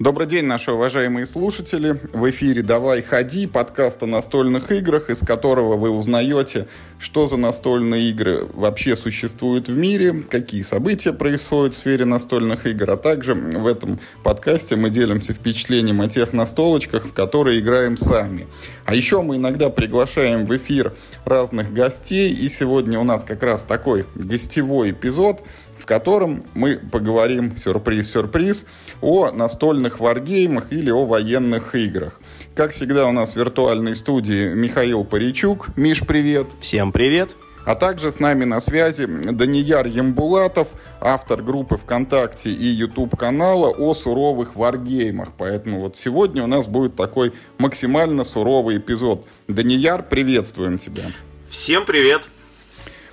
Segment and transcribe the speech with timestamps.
[0.00, 2.00] Добрый день, наши уважаемые слушатели.
[2.14, 8.08] В эфире «Давай ходи» подкаст о настольных играх, из которого вы узнаете, что за настольные
[8.08, 13.66] игры вообще существуют в мире, какие события происходят в сфере настольных игр, а также в
[13.66, 18.46] этом подкасте мы делимся впечатлением о тех настолочках, в которые играем сами.
[18.86, 20.94] А еще мы иногда приглашаем в эфир
[21.26, 25.42] разных гостей, и сегодня у нас как раз такой гостевой эпизод–
[25.80, 28.66] в котором мы поговорим, сюрприз-сюрприз,
[29.00, 32.20] о настольных варгеймах или о военных играх.
[32.54, 35.68] Как всегда у нас в виртуальной студии Михаил Паричук.
[35.76, 36.46] Миш, привет.
[36.60, 37.36] Всем привет.
[37.64, 40.68] А также с нами на связи Данияр Ямбулатов,
[41.00, 45.32] автор группы ВКонтакте и YouTube-канала о суровых варгеймах.
[45.36, 49.26] Поэтому вот сегодня у нас будет такой максимально суровый эпизод.
[49.46, 51.04] Данияр, приветствуем тебя.
[51.48, 52.28] Всем привет.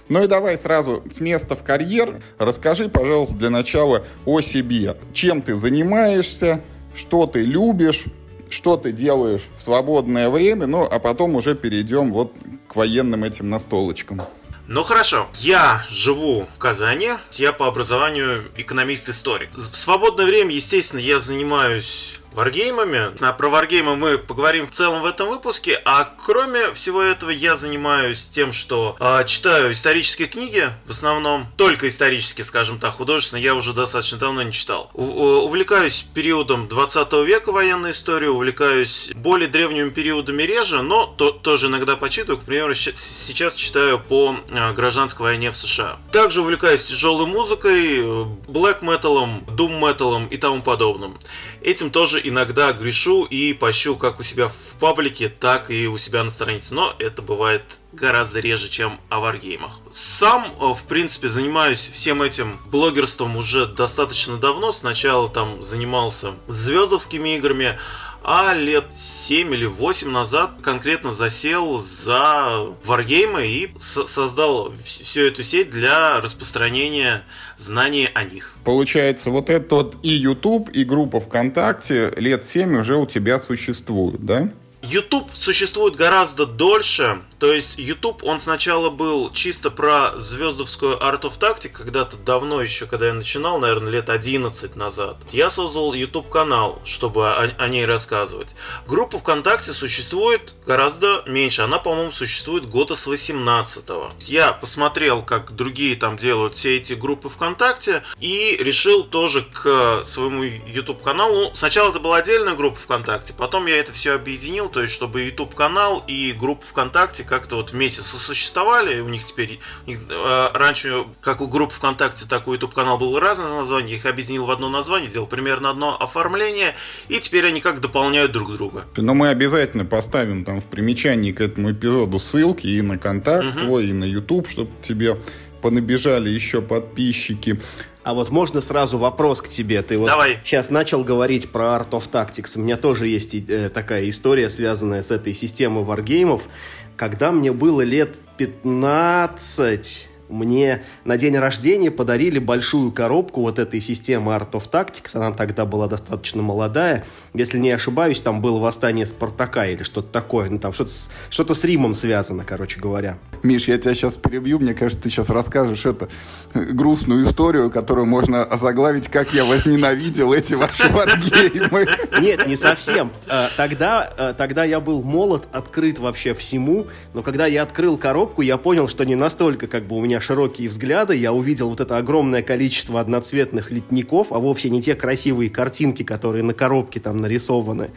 [0.10, 2.22] Ну и давай сразу с места в карьер.
[2.38, 4.98] Расскажи, пожалуйста, для начала о себе.
[5.14, 6.62] Чем ты занимаешься,
[6.96, 8.05] что ты любишь,
[8.49, 12.34] что ты делаешь в свободное время, ну а потом уже перейдем вот
[12.68, 14.22] к военным этим настолочкам.
[14.68, 19.52] Ну хорошо, я живу в Казани, я по образованию экономист-историк.
[19.55, 23.10] В свободное время, естественно, я занимаюсь варгеймами.
[23.20, 25.82] А про варгеймы мы поговорим в целом в этом выпуске.
[25.85, 31.88] А кроме всего этого я занимаюсь тем, что э, читаю исторические книги, в основном только
[31.88, 34.91] исторические, скажем так, художественные, я уже достаточно давно не читал.
[34.93, 41.65] У, увлекаюсь периодом 20 века военной истории, увлекаюсь более древними периодами реже, но то, тоже
[41.65, 42.40] иногда почитываю.
[42.40, 45.98] К примеру, сейчас читаю по э, гражданской войне в США.
[46.12, 48.04] Также увлекаюсь тяжелой музыкой,
[48.48, 51.18] блэк металом, дум металом и тому подобным.
[51.62, 56.24] Этим тоже иногда грешу и пощу как у себя в паблике, так и у себя
[56.24, 56.74] на странице.
[56.74, 59.80] Но это бывает гораздо реже, чем о варгеймах.
[59.92, 64.72] Сам, э, в принципе, занимаюсь всем этим блогерством уже достаточно давно.
[64.72, 67.78] Сначала там занимался звездовскими играми,
[68.24, 75.70] а лет 7 или 8 назад конкретно засел за варгеймы и создал всю эту сеть
[75.70, 77.24] для распространения
[77.57, 78.56] знаний о них.
[78.63, 84.25] Получается, вот этот вот и YouTube, и группа ВКонтакте лет 7 уже у тебя существуют,
[84.25, 84.50] да?
[84.84, 91.38] YouTube существует гораздо дольше, то есть YouTube, он сначала был чисто про звездовскую Art of
[91.40, 95.18] Tactic, когда-то давно еще, когда я начинал, наверное, лет 11 назад.
[95.31, 98.56] Я создал YouTube канал, чтобы о, о ней рассказывать.
[98.88, 104.12] Группа ВКонтакте существует гораздо меньше, она, по-моему, существует года с 18 -го.
[104.22, 110.44] Я посмотрел, как другие там делают все эти группы ВКонтакте, и решил тоже к своему
[110.44, 114.81] YouTube каналу, ну, сначала это была отдельная группа ВКонтакте, потом я это все объединил, то
[114.81, 119.00] есть чтобы YouTube канал и группа ВКонтакте как-то вот вместе сосуществовали.
[119.00, 122.74] У них теперь у них, э, раньше как у группы ВКонтакте, так и у YouTube
[122.74, 123.98] канал было разное название.
[123.98, 126.76] Их объединил в одно название, делал примерно одно оформление,
[127.10, 128.86] и теперь они как дополняют друг друга.
[128.96, 133.60] Но мы обязательно поставим там в примечании к этому эпизоду ссылки и на контакт угу.
[133.60, 135.18] твой, и на YouTube, чтобы тебе
[135.62, 137.60] понабежали еще подписчики.
[138.08, 139.82] А вот можно сразу вопрос к тебе.
[139.82, 140.40] Ты вот Давай.
[140.46, 142.52] сейчас начал говорить про Art of Tactics.
[142.56, 146.48] У меня тоже есть э, такая история, связанная с этой системой варгеймов.
[146.97, 154.34] Когда мне было лет 15, мне на день рождения подарили большую коробку вот этой системы
[154.34, 155.16] Art of Tactics.
[155.16, 157.06] Она тогда была достаточно молодая.
[157.34, 160.50] Если не ошибаюсь, там было восстание Спартака или что-то такое.
[160.50, 163.18] Ну, там что-то с, что с Римом связано, короче говоря.
[163.44, 164.60] Миш, я тебя сейчас перебью.
[164.60, 166.10] Мне кажется, ты сейчас расскажешь это
[166.54, 171.88] грустную историю, которую можно озаглавить, как я возненавидел эти ваши варгеймы.
[172.20, 173.12] Нет, не совсем.
[173.28, 178.42] Э, тогда, э, тогда я был молод, открыт вообще всему, но когда я открыл коробку,
[178.42, 181.80] я понял, что не настолько как бы у меня меня широкие взгляды, я увидел вот
[181.80, 187.18] это огромное количество одноцветных летников, а вовсе не те красивые картинки, которые на коробке там
[187.18, 187.92] нарисованы,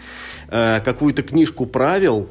[0.49, 2.29] э, какую-то книжку правил,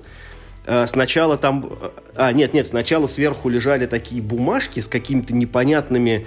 [0.65, 1.65] э, Сначала там...
[1.81, 6.25] Э, а, нет, нет, сначала сверху лежали такие бумажки с какими-то непонятными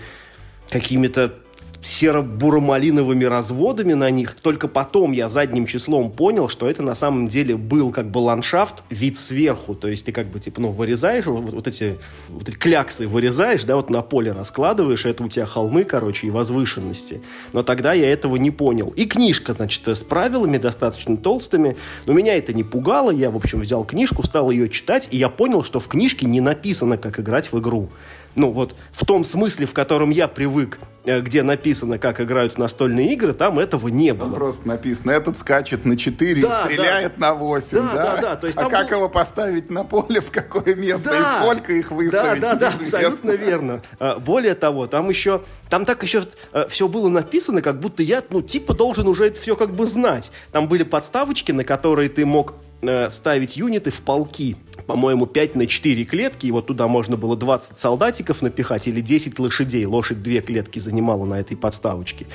[0.70, 1.35] какими-то
[1.82, 4.37] серо-буро-малиновыми разводами на них.
[4.40, 8.84] Только потом я задним числом понял, что это на самом деле был как бы ландшафт,
[8.88, 9.75] вид сверху.
[9.75, 11.99] То есть ты как бы типа, ну, вырезаешь вот, вот, эти,
[12.29, 16.31] вот эти кляксы вырезаешь, да, вот на поле раскладываешь, это у тебя холмы, короче, и
[16.31, 17.20] возвышенности.
[17.52, 18.93] Но тогда я этого не понял.
[18.96, 21.76] И книжка, значит, с правилами достаточно толстыми,
[22.06, 23.11] но меня это не пугало.
[23.11, 26.40] Я, в общем, взял книжку, стал ее читать, и я понял, что в книжке не
[26.40, 27.88] написано, как играть в игру.
[28.34, 32.58] Ну вот в том смысле, в котором я привык, э, где написано, как играют в
[32.58, 34.31] настольные игры, там этого не было.
[34.31, 37.29] Там просто написано, этот скачет на 4 да, и стреляет да.
[37.29, 37.93] на 8, да?
[37.93, 38.96] Да, да, То есть а как был...
[38.96, 42.40] его поставить на поле, в какое место да, и сколько их выставить?
[42.40, 43.82] Да, да, да, абсолютно верно.
[43.99, 48.23] А, более того, там еще, там так еще э, все было написано, как будто я,
[48.31, 50.31] ну, типа должен уже это все как бы знать.
[50.52, 54.56] Там были подставочки, на которые ты мог Э, ставить юниты в полки.
[54.87, 59.38] По-моему, 5 на 4 клетки, и вот туда можно было 20 солдатиков напихать или 10
[59.38, 59.84] лошадей.
[59.87, 62.26] Лошадь две клетки занимала на этой подставочке.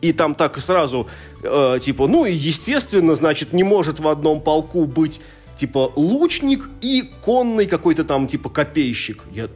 [0.00, 1.06] И там так сразу,
[1.42, 5.20] э, типа, ну и естественно, значит, не может в одном полку быть
[5.56, 9.24] типа лучник и конный какой-то там типа копейщик.
[9.32, 9.48] Я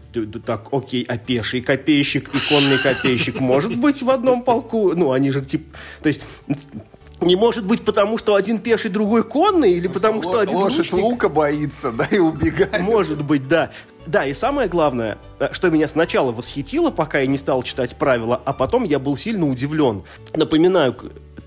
[0.44, 4.94] так, окей, а пеший копейщик и конный копейщик может быть в одном полку?
[4.94, 6.20] Ну, они же типа, то есть
[7.20, 11.02] не может быть потому, что один пеший, другой конный, или потому, что один Лошадь лучник...
[11.02, 12.81] лука боится, да, и убегает.
[12.81, 13.70] Может быть, да.
[14.06, 18.40] Да, и самое главное, э, что меня сначала восхитило, пока я не стал читать правила,
[18.44, 20.02] а потом я был сильно удивлен.
[20.34, 20.96] Напоминаю,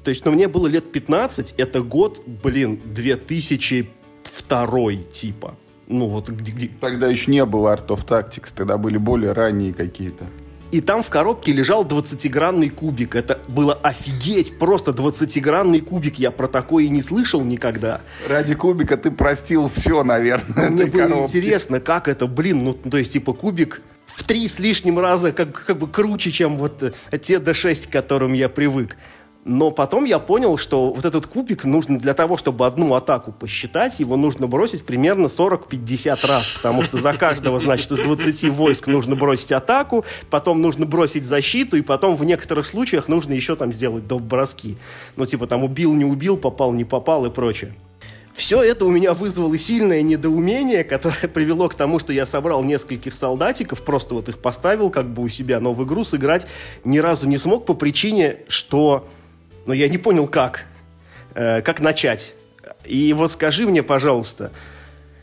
[0.04, 5.56] то есть, ну, мне было лет 15, это год, блин, 2002 типа.
[5.88, 6.68] Ну, вот где, где...
[6.68, 10.26] Тогда еще не было Art of Tactics, тогда были более ранние какие-то
[10.74, 13.16] и там в коробке лежал 20-гранный кубик.
[13.16, 16.18] Это было офигеть, просто 20-гранный кубик.
[16.18, 18.02] Я про такое и не слышал никогда.
[18.28, 21.38] Ради кубика ты простил все, наверное, Мне было коробки.
[21.38, 25.64] интересно, как это, блин, ну, то есть, типа, кубик в три с лишним раза как,
[25.64, 26.80] как бы круче, чем вот
[27.22, 28.98] те D6, к которым я привык.
[29.46, 34.00] Но потом я понял, что вот этот кубик нужно для того, чтобы одну атаку посчитать,
[34.00, 39.18] его нужно бросить примерно 40-50 раз, потому что за каждого, значит, из 20 войск нужно
[39.18, 44.08] бросить атаку, потом нужно бросить защиту, и потом в некоторых случаях нужно еще там сделать
[44.08, 44.22] доп.
[44.22, 44.78] броски.
[45.18, 47.74] Ну, типа там убил, не убил, попал, не попал и прочее.
[48.34, 53.16] Все это у меня вызвало сильное недоумение, которое привело к тому, что я собрал нескольких
[53.16, 56.48] солдатиков, просто вот их поставил как бы у себя, но в игру сыграть
[56.86, 59.08] ни разу не смог по причине, что
[59.66, 60.66] но я не понял, как.
[61.36, 62.34] Э, как начать.
[62.86, 64.52] И вот скажи мне, пожалуйста,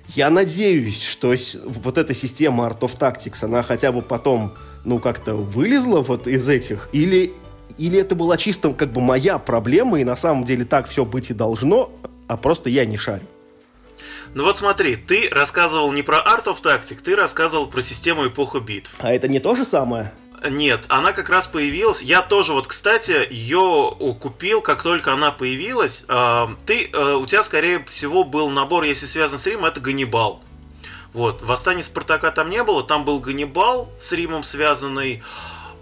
[0.09, 1.35] я надеюсь, что
[1.65, 4.55] вот эта система Art of Tactics, она хотя бы потом,
[4.85, 7.33] ну, как-то вылезла вот из этих, или,
[7.79, 11.31] или это была чисто как бы моя проблема, и на самом деле так все быть
[11.31, 11.93] и должно,
[12.27, 13.27] а просто я не шарю.
[14.35, 18.61] Ну вот смотри, ты рассказывал не про Art of Tactics, ты рассказывал про систему эпоха
[18.61, 18.93] битв.
[18.99, 20.13] А это не то же самое?
[20.49, 22.01] Нет, она как раз появилась.
[22.03, 26.05] Я тоже вот, кстати, ее купил, как только она появилась.
[26.09, 30.43] А, ты, э, у тебя, скорее всего, был набор, если связан с Римом, это Ганнибал.
[31.13, 35.23] Вот, Восстание Спартака там не было, там был Ганнибал с Римом связанный,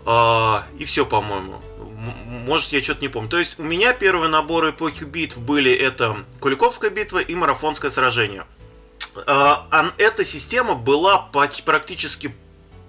[0.04, 1.60] а, и все, по-моему.
[2.46, 3.28] Может, я что-то не помню.
[3.28, 8.44] То есть, у меня первые наборы эпохи битв были это Куликовская битва и Марафонское сражение.
[9.26, 12.34] А, эта система была практически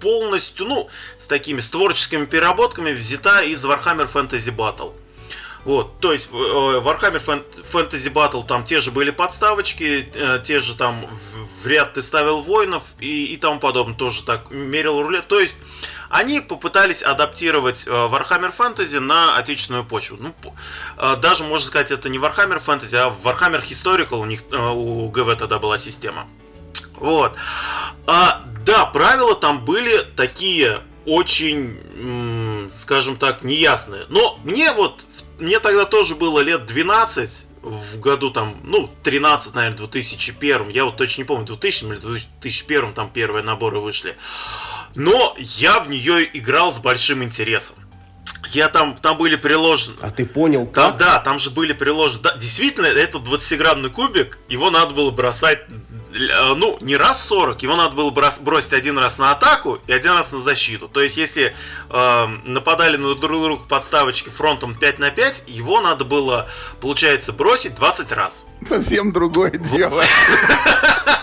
[0.00, 0.88] полностью, ну,
[1.18, 4.94] с такими с творческими переработками взята из Warhammer Fantasy Battle.
[5.64, 10.74] Вот, то есть э, Warhammer Fantasy Battle там те же были подставочки, э, те же
[10.74, 11.06] там
[11.62, 15.28] в, ряд ты ставил воинов и, и тому подобное, тоже так мерил рулет.
[15.28, 15.58] То есть
[16.08, 20.16] они попытались адаптировать э, Warhammer Fantasy на отечественную почву.
[20.18, 20.34] Ну,
[21.18, 25.58] даже можно сказать, это не Warhammer Fantasy, а Warhammer Historical у них у ГВ тогда
[25.58, 26.26] была система.
[26.96, 27.34] Вот.
[28.06, 34.02] А, да, правила там были такие очень, скажем так, неясные.
[34.08, 35.06] Но мне вот,
[35.38, 40.96] мне тогда тоже было лет 12, в году там, ну, 13, наверное, 2001, я вот
[40.96, 44.16] точно не помню, 2000 или 2001 там первые наборы вышли.
[44.94, 47.76] Но я в нее играл с большим интересом.
[48.48, 49.96] Я там, там были приложены.
[50.00, 50.92] А ты понял, как?
[50.92, 52.22] Там, да, там же были приложены.
[52.22, 55.60] Да, действительно, этот 20-градный кубик, его надо было бросать
[56.56, 60.32] ну, не раз 40, его надо было бросить один раз на атаку и один раз
[60.32, 60.88] на защиту.
[60.88, 61.54] То есть, если
[61.88, 66.48] э, нападали на друг друга подставочки фронтом 5 на 5, его надо было,
[66.80, 68.46] получается, бросить 20 раз.
[68.66, 70.02] Совсем другое дело.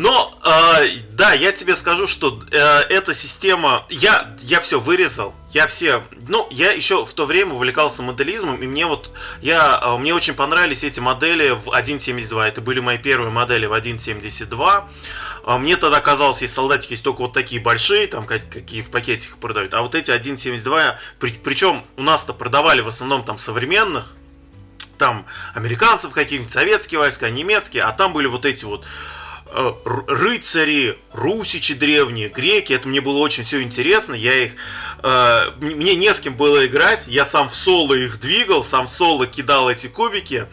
[0.00, 2.56] Но, э, да, я тебе скажу, что э,
[2.88, 3.84] эта система...
[3.90, 5.34] Я, я все вырезал.
[5.50, 6.02] Я все...
[6.26, 9.10] Ну, я еще в то время увлекался моделизмом, и мне вот...
[9.42, 12.42] Я, э, мне очень понравились эти модели в 1.72.
[12.42, 14.84] Это были мои первые модели в 1.72.
[15.44, 19.36] Э, мне тогда казалось, есть солдатики, есть только вот такие большие, там какие в пакетиках
[19.36, 19.74] продают.
[19.74, 24.14] А вот эти 1.72, при, причем у нас-то продавали в основном там современных,
[24.96, 28.86] там американцев каких-нибудь, советские войска, немецкие, а там были вот эти вот
[29.84, 34.52] рыцари, русичи древние, греки, это мне было очень все интересно, я их,
[35.02, 38.90] э, мне не с кем было играть, я сам в соло их двигал, сам в
[38.90, 40.46] соло кидал эти кубики,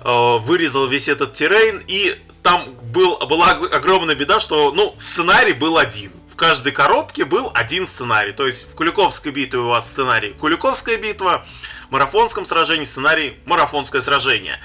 [0.00, 5.78] э, вырезал весь этот террейн, и там был, была огромная беда, что, ну, сценарий был
[5.78, 8.32] один, каждой коробке был один сценарий.
[8.32, 11.46] То есть в Куликовской битве у вас сценарий Куликовская битва,
[11.88, 14.60] в марафонском сражении сценарий марафонское сражение.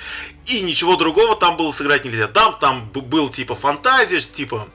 [0.48, 2.28] И ничего другого там было сыграть нельзя.
[2.28, 4.68] Там, там был типа фантазия, типа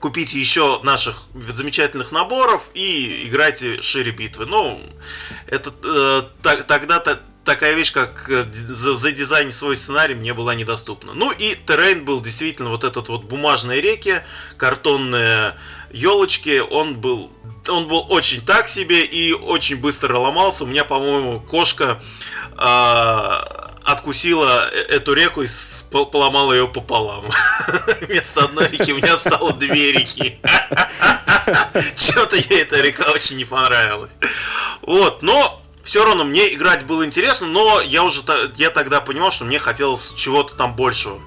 [0.00, 4.46] купите еще наших замечательных наборов и играйте шире битвы.
[4.46, 4.80] Ну,
[5.48, 10.54] это э, так, тогда-то такая вещь, как э, за, за дизайн свой сценарий мне была
[10.54, 11.12] недоступна.
[11.14, 14.22] Ну и террейн был действительно вот этот вот бумажные реки,
[14.56, 15.54] картонные
[15.90, 17.30] елочки, он был
[17.68, 20.64] он был очень так себе и очень быстро ломался.
[20.64, 22.00] У меня, по-моему, кошка
[22.56, 25.46] э, откусила эту реку и
[25.90, 27.24] поломала ее пополам.
[28.00, 30.38] Вместо одной реки у меня стало две реки.
[31.96, 34.12] Что-то ей эта река очень не понравилась.
[34.82, 38.22] Вот, но все равно мне играть было интересно, но я уже
[38.56, 41.20] я тогда понимал, что мне хотелось чего-то там большего.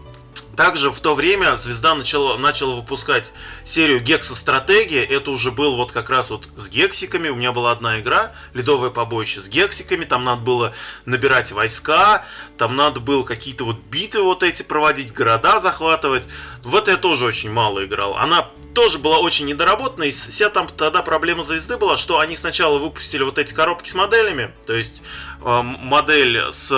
[0.56, 5.04] Также в то время Звезда начала, начала выпускать серию Гекса Стратегия.
[5.04, 7.30] Это уже был вот как раз вот с гексиками.
[7.30, 10.06] У меня была одна игра, Ледовое побоище с гексиками.
[10.06, 10.74] Там надо было
[11.06, 12.26] набирать войска,
[12.58, 16.28] там надо было какие-то вот битвы вот эти проводить, города захватывать.
[16.64, 18.18] В это я тоже очень мало играл.
[18.18, 22.78] Она тоже была очень недоработана, и вся там тогда проблема звезды была, что они сначала
[22.80, 25.02] выпустили вот эти коробки с моделями, то есть
[25.42, 26.72] э, модель с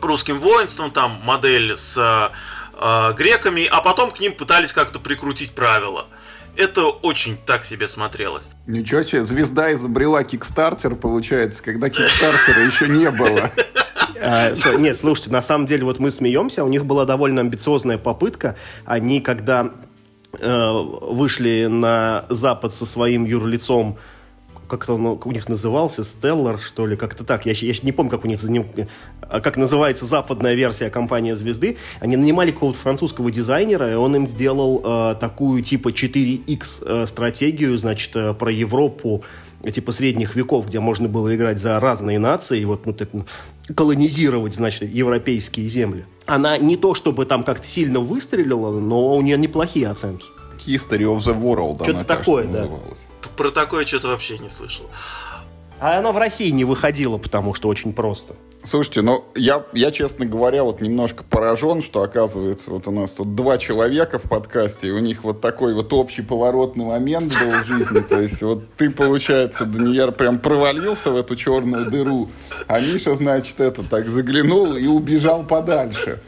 [0.00, 2.34] русским воинством, там модель с э,
[3.16, 6.06] греками, а потом к ним пытались как-то прикрутить правила.
[6.56, 8.48] Это очень так себе смотрелось.
[8.66, 13.50] Ничего себе, звезда изобрела Кикстартер, получается, когда Кикстартера еще не было.
[14.20, 18.56] А, нет, слушайте, на самом деле вот мы смеемся, у них была довольно амбициозная попытка.
[18.84, 19.72] Они, когда
[20.38, 23.98] э, вышли на Запад со своим юрлицом
[24.76, 27.46] как-то он у них назывался, Stellar, что ли, как-то так.
[27.46, 28.40] Я, я не помню, как у них
[29.20, 31.76] а как называется западная версия компании «Звезды».
[32.00, 37.76] Они нанимали какого-то французского дизайнера, и он им сделал э, такую типа 4X э, стратегию,
[37.76, 39.22] значит, э, про Европу,
[39.72, 43.24] типа средних веков, где можно было играть за разные нации, и вот ну, так, ну,
[43.74, 46.04] колонизировать, значит, европейские земли.
[46.26, 50.26] Она не то чтобы там как-то сильно выстрелила, но у нее неплохие оценки.
[50.66, 52.70] History of the World Что-то она, такое, кажется, да.
[52.70, 54.86] называлась про такое что-то вообще не слышал.
[55.80, 58.34] А она в России не выходила, потому что очень просто.
[58.62, 63.34] Слушайте, ну я, я, честно говоря, вот немножко поражен, что оказывается, вот у нас тут
[63.34, 67.66] два человека в подкасте, и у них вот такой вот общий поворотный момент был в
[67.66, 68.00] жизни.
[68.00, 72.30] То есть вот ты, получается, Даниэр прям провалился в эту черную дыру,
[72.66, 76.20] а Миша, значит, это так заглянул и убежал подальше.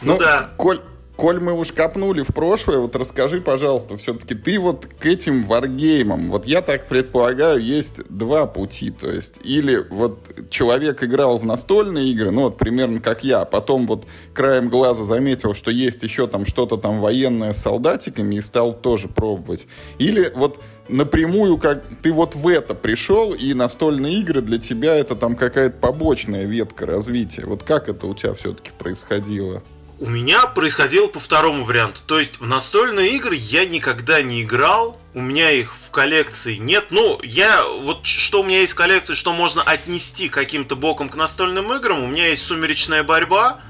[0.00, 0.48] Ну, ну да.
[0.56, 0.80] Коль,
[1.20, 6.30] коль мы уж копнули в прошлое, вот расскажи, пожалуйста, все-таки ты вот к этим варгеймам,
[6.30, 12.08] вот я так предполагаю, есть два пути, то есть или вот человек играл в настольные
[12.08, 16.46] игры, ну вот примерно как я, потом вот краем глаза заметил, что есть еще там
[16.46, 19.66] что-то там военное с солдатиками и стал тоже пробовать,
[19.98, 20.58] или вот
[20.88, 25.76] напрямую, как ты вот в это пришел, и настольные игры для тебя это там какая-то
[25.76, 27.44] побочная ветка развития.
[27.44, 29.62] Вот как это у тебя все-таки происходило?
[30.02, 32.00] У меня происходило по второму варианту.
[32.06, 36.86] То есть в настольные игры я никогда не играл, у меня их в коллекции нет.
[36.88, 41.16] Ну, я вот что у меня есть в коллекции, что можно отнести каким-то боком к
[41.16, 42.02] настольным играм.
[42.02, 43.60] У меня есть сумеречная борьба,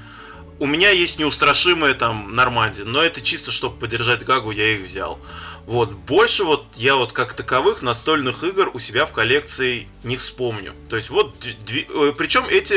[0.59, 5.19] у меня есть неустрашимая там Нормандия, но это чисто чтобы поддержать Гагу, я их взял.
[5.67, 10.73] Вот, больше вот я вот как таковых настольных игр у себя в коллекции не вспомню.
[10.89, 11.87] То есть вот, дви...
[11.89, 12.73] Э, причем эти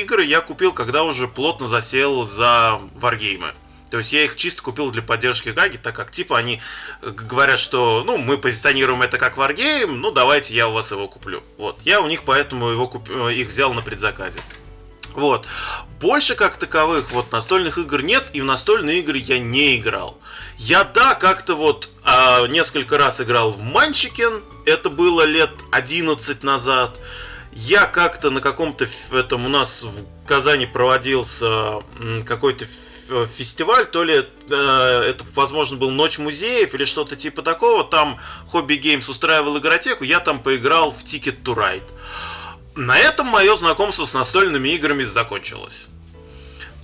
[0.00, 3.52] игры я купил, когда уже плотно засел за варгеймы.
[3.90, 6.60] То есть я их чисто купил для поддержки Гаги, так как типа они
[7.02, 11.08] э, говорят, что ну мы позиционируем это как варгейм, ну давайте я у вас его
[11.08, 11.42] куплю.
[11.56, 13.10] Вот, я у них поэтому его куп...
[13.10, 14.40] Э, их взял на предзаказе.
[15.18, 15.46] Вот.
[16.00, 20.16] Больше как таковых вот настольных игр нет, и в настольные игры я не играл.
[20.56, 27.00] Я, да, как-то вот а, несколько раз играл в Манчикен, это было лет 11 назад.
[27.52, 31.82] Я как-то на каком-то этом у нас в Казани проводился
[32.24, 32.66] какой-то
[33.36, 34.22] фестиваль, то ли э,
[34.54, 37.82] это, возможно, был Ночь музеев или что-то типа такого.
[37.82, 41.90] Там Хобби Геймс устраивал игротеку, я там поиграл в Ticket to Ride.
[42.78, 45.86] На этом мое знакомство с настольными играми закончилось.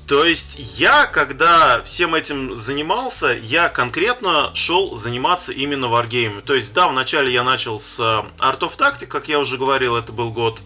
[0.08, 6.40] То есть я, когда всем этим занимался, я конкретно шел заниматься именно варгеймами.
[6.40, 10.10] То есть, да, вначале я начал с Art of Tactic, как я уже говорил, это
[10.10, 10.58] был год.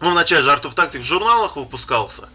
[0.00, 2.30] Ну, вначале же Art of Tactic в журналах выпускался.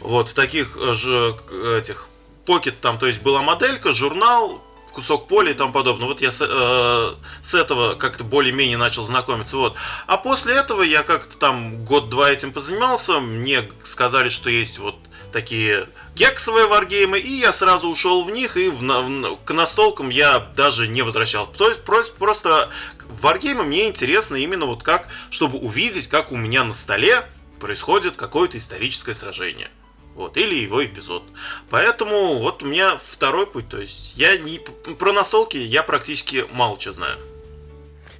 [0.00, 1.38] Вот, в таких э, же
[1.76, 2.08] этих
[2.46, 6.08] Pocket там, то есть была моделька, журнал, кусок поля и тому подобное.
[6.08, 9.56] Вот я с, э, с этого как-то более-менее начал знакомиться.
[9.56, 9.76] Вот.
[10.06, 13.20] А после этого я как-то там год-два этим позанимался.
[13.20, 14.96] Мне сказали, что есть вот
[15.32, 20.40] такие гексовые варгеймы, и я сразу ушел в них, и в, в, к настолкам я
[20.56, 21.52] даже не возвращался.
[21.52, 22.70] То есть просто, просто
[23.08, 27.24] варгеймы мне интересно именно вот как, чтобы увидеть, как у меня на столе
[27.60, 29.70] происходит какое-то историческое сражение.
[30.18, 31.22] Вот, или его эпизод.
[31.70, 33.68] Поэтому вот у меня второй путь.
[33.68, 34.58] То есть я не
[34.98, 37.18] про настолки я практически мало что знаю.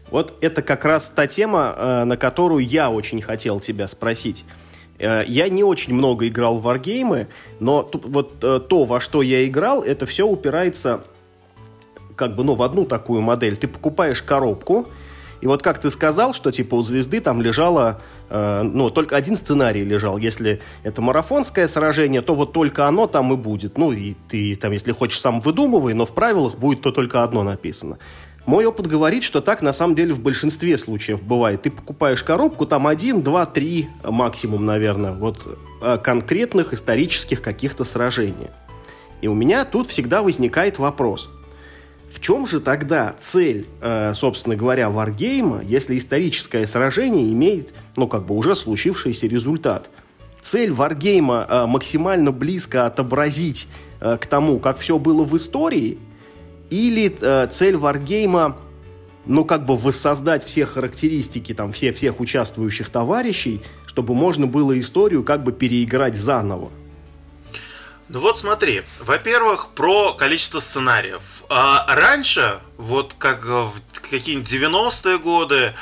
[0.09, 4.45] Вот это как раз та тема, э, на которую я очень хотел тебя спросить.
[5.01, 7.27] Э, я не очень много играл в варгеймы,
[7.59, 11.03] но вот э, то, во что я играл, это все упирается
[12.15, 13.57] как бы, ну, в одну такую модель.
[13.57, 14.87] Ты покупаешь коробку,
[15.41, 19.37] и вот как ты сказал, что типа у звезды там лежало, э, ну, только один
[19.37, 20.19] сценарий лежал.
[20.19, 23.79] Если это марафонское сражение, то вот только оно там и будет.
[23.79, 27.43] Ну, и ты там, если хочешь, сам выдумывай, но в правилах будет то только одно
[27.43, 27.99] написано.
[28.47, 31.63] Мой опыт говорит, что так на самом деле в большинстве случаев бывает.
[31.63, 38.49] Ты покупаешь коробку, там один, два, три максимум, наверное, вот э, конкретных исторических каких-то сражений.
[39.21, 41.29] И у меня тут всегда возникает вопрос–
[42.11, 48.25] в чем же тогда цель, э, собственно говоря, варгейма, если историческое сражение имеет, ну, как
[48.25, 49.91] бы уже случившийся результат?
[50.43, 53.69] Цель варгейма э, максимально близко отобразить
[54.01, 55.99] э, к тому, как все было в истории,
[56.71, 57.09] или
[57.51, 58.59] цель варгейма,
[59.25, 65.25] ну, как бы воссоздать все характеристики, там, все, всех участвующих товарищей, чтобы можно было историю
[65.25, 66.69] как бы переиграть заново?
[68.09, 71.43] Ну вот смотри, во-первых, про количество сценариев.
[71.51, 73.73] А раньше, вот как в
[74.11, 75.75] какие-нибудь 90-е годы,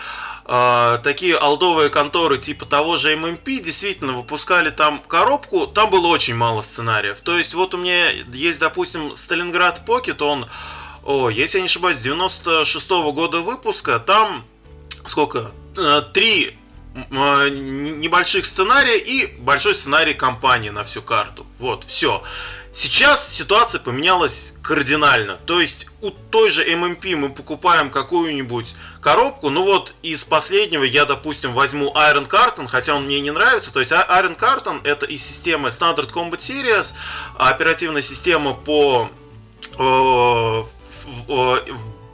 [0.49, 6.37] Uh, такие алдовые конторы типа того же MMP действительно выпускали там коробку, там было очень
[6.37, 7.21] мало сценариев.
[7.23, 10.49] То есть вот у меня есть, допустим, Сталинград Покет, он,
[11.03, 14.45] о, если я не ошибаюсь, 96 -го года выпуска, там
[15.05, 15.51] сколько?
[15.77, 16.66] Э, три Э,
[17.11, 21.47] небольших сценария и большой сценарий компании на всю карту.
[21.59, 22.23] Вот, все.
[22.73, 25.37] Сейчас ситуация поменялась кардинально.
[25.47, 29.49] То есть у той же MMP мы покупаем какую-нибудь коробку.
[29.49, 33.73] Ну вот из последнего я, допустим, возьму Iron Carton, хотя он мне не нравится.
[33.73, 36.95] То есть а, Iron Carton это из системы Standard Combat Series,
[37.39, 39.11] оперативная система по
[39.79, 40.63] э,
[41.29, 41.57] э,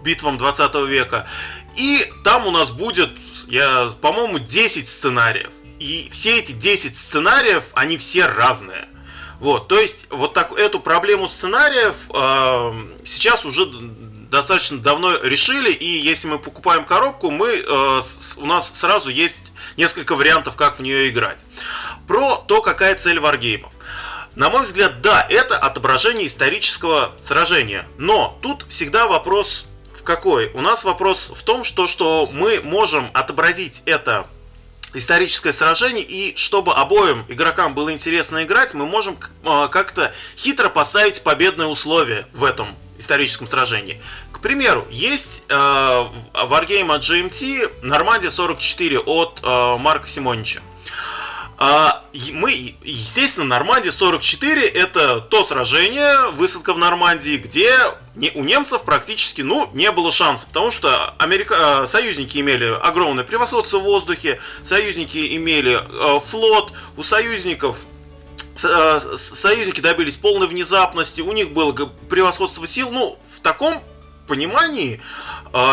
[0.05, 1.27] битвам 20 века.
[1.75, 3.11] И там у нас будет
[3.53, 5.51] я, по-моему, 10 сценариев.
[5.79, 8.89] И все эти 10 сценариев, они все разные.
[9.41, 12.73] Вот, то есть, вот так, эту проблему сценариев э,
[13.05, 13.67] сейчас уже
[14.31, 19.53] достаточно давно решили, и если мы покупаем коробку, мы, э, с, у нас сразу есть
[19.77, 21.45] несколько вариантов, как в нее играть.
[22.09, 23.73] Про то, какая цель варгеймов.
[24.35, 27.87] На мой взгляд, да, это отображение исторического сражения.
[27.99, 29.67] Но тут всегда вопрос
[30.05, 30.51] какой?
[30.55, 34.27] У нас вопрос в том, что, что мы можем отобразить это
[34.95, 41.23] историческое сражение, и чтобы обоим игрокам было интересно играть, мы можем а, как-то хитро поставить
[41.23, 44.01] победные условия в этом историческом сражении.
[44.33, 50.63] К примеру, есть э, Wargame от GMT Нормандия 44 от э, Марка Симонича.
[51.65, 57.73] А, мы, естественно, Нормандия 44 это то сражение, высадка в Нормандии, где
[58.17, 63.23] не, у немцев практически, ну, не было шанса, потому что Америка, а, союзники имели огромное
[63.23, 67.79] превосходство в воздухе, союзники имели э, флот, у союзников
[68.61, 71.73] э, союзники добились полной внезапности, у них было
[72.11, 73.81] превосходство сил, ну, в таком
[74.27, 75.01] понимании, э,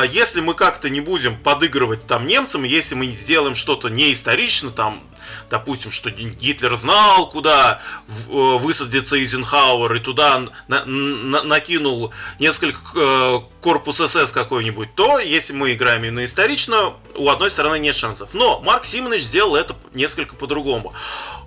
[0.09, 5.01] если мы как-то не будем подыгрывать там немцам, если мы сделаем что-то неисторично, там,
[5.49, 13.39] допустим, что Гитлер знал, куда э, высадится Эйзенхауэр, и туда на, на, накинул несколько э,
[13.61, 18.33] корпус СС какой-нибудь, то, если мы играем именно исторично, у одной стороны нет шансов.
[18.33, 20.93] Но Марк Симонович сделал это несколько по-другому.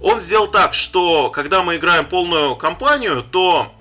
[0.01, 3.73] Он сделал так, что когда мы играем полную кампанию, то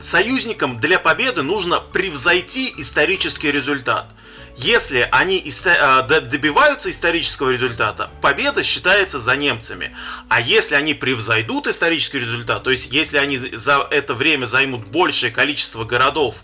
[0.00, 4.06] союзникам для победы нужно превзойти исторический результат–
[4.64, 9.94] если они э, добиваются исторического результата, победа считается за немцами.
[10.28, 15.32] А если они превзойдут исторический результат, то есть если они за это время займут большее
[15.32, 16.36] количество городов,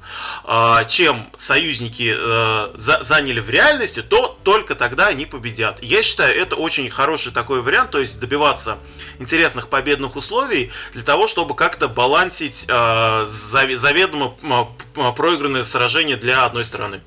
[0.44, 5.82] э, чем союзники э, заняли в реальности, то только тогда они победят.
[5.82, 8.78] Я считаю, это очень хороший такой вариант, то есть добиваться
[9.18, 14.36] интересных победных условий для того, чтобы как-то балансить заведомо
[15.16, 17.00] проигранное сражение для одной страны.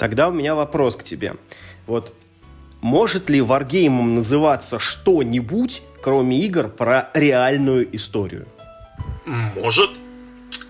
[0.00, 1.34] Тогда у меня вопрос к тебе.
[1.86, 2.14] Вот
[2.80, 8.48] может ли варгеймом называться что-нибудь, кроме игр, про реальную историю?
[9.26, 9.90] Может.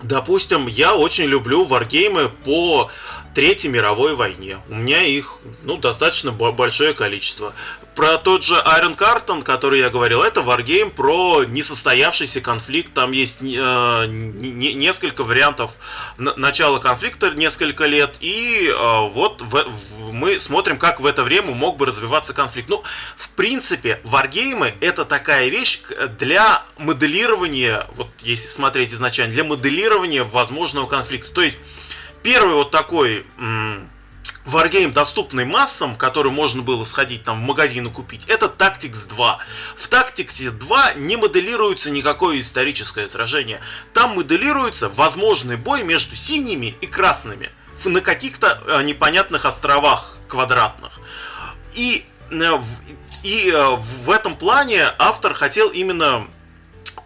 [0.03, 2.89] Допустим, я очень люблю варгеймы по
[3.33, 4.59] Третьей мировой войне.
[4.69, 7.53] У меня их ну, достаточно большое количество.
[7.95, 12.93] Про тот же Iron Carton, который я говорил, это варгейм про несостоявшийся конфликт.
[12.93, 15.71] Там есть э, не, несколько вариантов
[16.17, 18.15] начала конфликта, несколько лет.
[18.19, 22.69] И э, вот в, в, мы смотрим, как в это время мог бы развиваться конфликт.
[22.69, 22.83] Ну,
[23.15, 25.81] в принципе, варгеймы это такая вещь
[26.19, 31.31] для моделирования, вот если смотреть изначально, для моделирования возможного конфликта.
[31.31, 31.59] То есть
[32.23, 33.25] Первый вот такой
[34.45, 39.39] Wargame, доступный массам, который можно было сходить там в магазин и купить, это Tactics 2.
[39.75, 43.61] В Tactics 2 не моделируется никакое историческое сражение.
[43.93, 47.51] Там моделируется возможный бой между синими и красными
[47.85, 50.99] на каких-то э, непонятных островах квадратных.
[51.73, 52.61] И, э,
[53.23, 56.27] и э, в этом плане автор хотел именно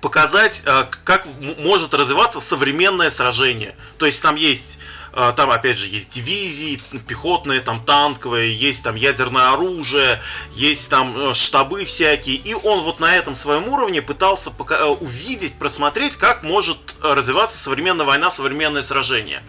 [0.02, 0.64] показать,
[1.04, 3.76] как может развиваться современное сражение.
[3.98, 4.78] То есть там есть
[5.16, 11.34] там, опять же, есть дивизии пехотные, там танковые, есть там ядерное оружие, есть там э,
[11.34, 12.36] штабы всякие.
[12.36, 17.58] И он вот на этом своем уровне пытался пока, э, увидеть, просмотреть, как может развиваться
[17.58, 19.42] современная война, современное сражение.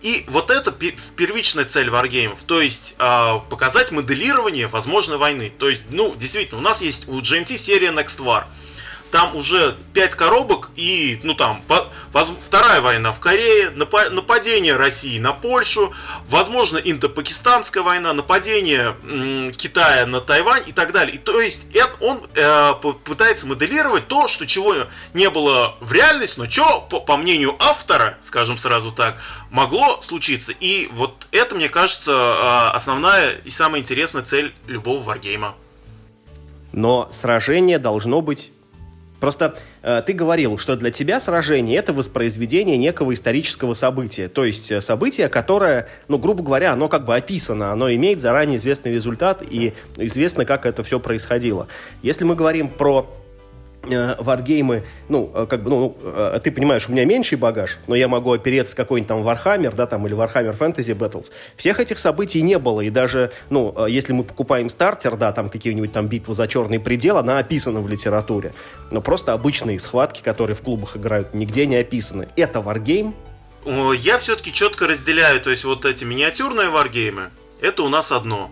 [0.00, 5.52] И вот это первичная цель варгеймов, то есть э, показать моделирование возможной войны.
[5.58, 8.44] То есть, ну, действительно, у нас есть у GMT серия Next War–
[9.14, 11.62] там уже 5 коробок и, ну там,
[12.40, 15.94] вторая война в Корее, нападение России на Польшу,
[16.26, 18.96] возможно, индо-пакистанская война, нападение
[19.52, 21.14] Китая на Тайвань и так далее.
[21.14, 21.60] И, то есть
[22.00, 22.72] он э,
[23.04, 24.74] пытается моделировать то, что чего
[25.12, 30.52] не было в реальности, но что, по, по мнению автора, скажем сразу так, могло случиться.
[30.58, 35.54] И вот это, мне кажется, э, основная и самая интересная цель любого варгейма.
[36.72, 38.50] Но сражение должно быть
[39.20, 44.28] Просто э, ты говорил, что для тебя сражение это воспроизведение некого исторического события.
[44.28, 48.56] То есть э, событие, которое, ну, грубо говоря, оно как бы описано, оно имеет заранее
[48.56, 51.68] известный результат и известно, как это все происходило.
[52.02, 53.10] Если мы говорим про
[54.18, 57.94] варгеймы, ну, э, как бы, ну, ну, э, ты понимаешь, у меня меньший багаж, но
[57.94, 61.30] я могу опереться какой-нибудь там Warhammer, да, там, или Warhammer Fantasy Battles.
[61.56, 65.92] Всех этих событий не было, и даже, ну, если мы покупаем стартер, да, там, какие-нибудь
[65.92, 68.52] там битвы за черный предел, она описана в литературе.
[68.90, 72.28] Но просто обычные схватки, которые в клубах играют, нигде не описаны.
[72.36, 73.14] Это варгейм?
[73.64, 78.50] Я все-таки четко разделяю, то есть вот эти миниатюрные варгеймы, это у нас одно.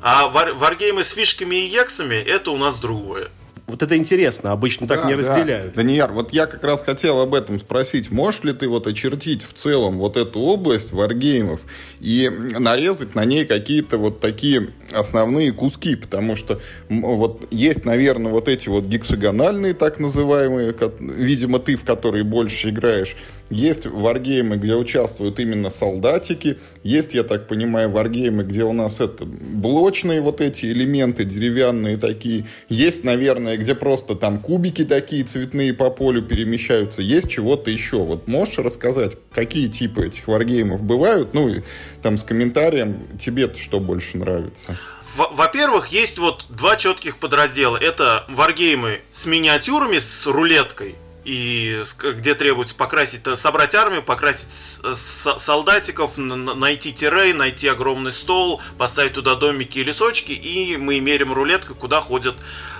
[0.00, 3.28] А вар варгеймы с фишками и ексами, это у нас другое.
[3.68, 5.18] Вот это интересно, обычно да, так не да.
[5.18, 5.74] разделяют.
[5.74, 8.10] Данияр, вот я как раз хотел об этом спросить.
[8.10, 11.60] Можешь ли ты вот очертить в целом вот эту область варгеймов
[12.00, 15.96] и нарезать на ней какие-то вот такие основные куски?
[15.96, 22.24] Потому что вот есть, наверное, вот эти вот гексагональные так называемые, видимо, ты в которые
[22.24, 23.16] больше играешь,
[23.50, 26.58] есть варгеймы, где участвуют именно солдатики.
[26.82, 32.46] Есть, я так понимаю, варгеймы, где у нас это блочные вот эти элементы, деревянные такие.
[32.68, 37.00] Есть, наверное, где просто там кубики такие цветные по полю перемещаются.
[37.00, 37.98] Есть чего-то еще.
[37.98, 41.32] Вот можешь рассказать, какие типы этих варгеймов бывают?
[41.32, 41.62] Ну, и
[42.02, 44.77] там с комментарием, тебе что больше нравится?
[45.16, 47.76] Во-первых, есть вот два четких подраздела.
[47.76, 50.96] Это варгеймы с миниатюрами, с рулеткой–
[51.28, 59.12] и где требуется покрасить, э, собрать армию, покрасить солдатиков, найти террей, найти огромный стол, поставить
[59.12, 62.36] туда домики и лесочки, и мы мерим рулеткой, куда ходят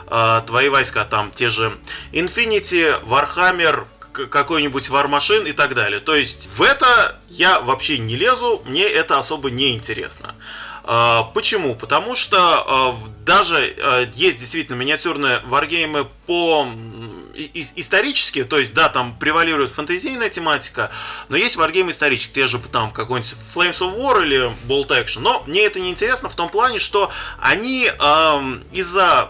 [0.06, 1.04] э, твои войска.
[1.04, 1.76] Там те же
[2.12, 6.00] Infinity, Warhammer, какой-нибудь вармашин и так далее.
[6.00, 10.34] То есть в это я вообще не лезу, мне это особо не интересно.
[10.90, 11.74] А, почему?
[11.74, 12.96] Потому что а,
[13.26, 16.66] даже есть действительно миниатюрные варгеймы по
[17.76, 20.90] исторические, то есть, да, там превалирует фэнтезийная тематика,
[21.28, 25.42] но есть варгейм исторический, те же там какой-нибудь Flames of War или Bolt Action, но
[25.46, 27.84] мне это не интересно в том плане, что они
[28.72, 29.28] из-за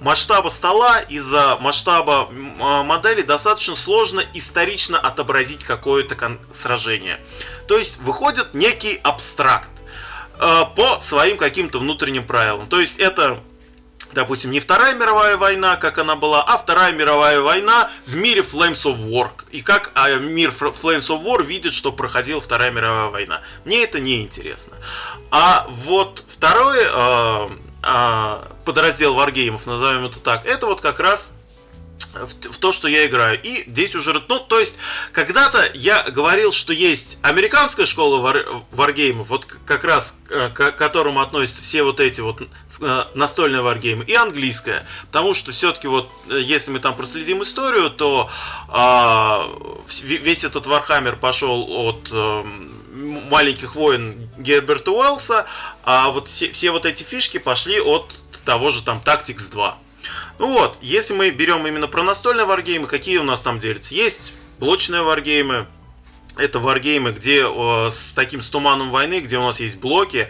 [0.00, 7.20] масштаба стола, из-за масштаба модели достаточно сложно исторично отобразить какое-то сражение.
[7.66, 9.68] То есть выходит некий абстракт
[10.74, 12.66] по своим каким-то внутренним правилам.
[12.68, 13.38] То есть это
[14.12, 18.82] допустим, не Вторая мировая война, как она была, а Вторая мировая война в мире Flames
[18.84, 19.30] of War.
[19.50, 23.42] И как а, мир Flames of War видит, что проходила Вторая мировая война.
[23.64, 24.76] Мне это не интересно.
[25.30, 27.48] А вот второй э,
[27.82, 31.32] э, подраздел варгеймов, назовем это так, это вот как раз
[32.14, 33.40] в, то, что я играю.
[33.42, 34.76] И здесь уже, ну, то есть,
[35.12, 41.20] когда-то я говорил, что есть американская школа вар, варгеймов, вот как раз э, к, которому
[41.20, 42.42] относятся все вот эти вот
[42.80, 44.86] э, настольные варгеймы, и английская.
[45.06, 48.30] Потому что все-таки вот, э, если мы там проследим историю, то
[48.68, 49.48] а,
[50.02, 52.10] весь этот Вархаммер пошел от
[52.92, 55.46] маленьких войн Герберта Уэллса,
[55.82, 59.78] а вот все, все вот эти фишки пошли от того же там Tactics 2.
[60.38, 63.94] Ну вот, если мы берем именно про настольные варгеймы, какие у нас там делятся?
[63.94, 65.66] Есть блочные варгеймы,
[66.36, 70.28] это варгеймы, где э, с таким с туманом войны, где у нас есть блоки,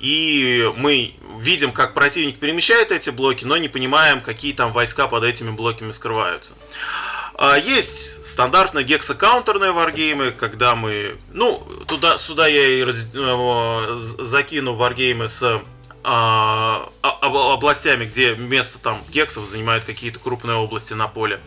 [0.00, 5.24] и мы видим, как противник перемещает эти блоки, но не понимаем, какие там войска под
[5.24, 6.54] этими блоками скрываются.
[7.36, 14.74] А есть стандартные гексокаунтерные варгеймы, когда мы, ну, туда, сюда я и раз, э, закину
[14.74, 15.62] варгеймы с
[16.04, 21.40] а, областями, где место там гексов занимают какие-то крупные области на поле.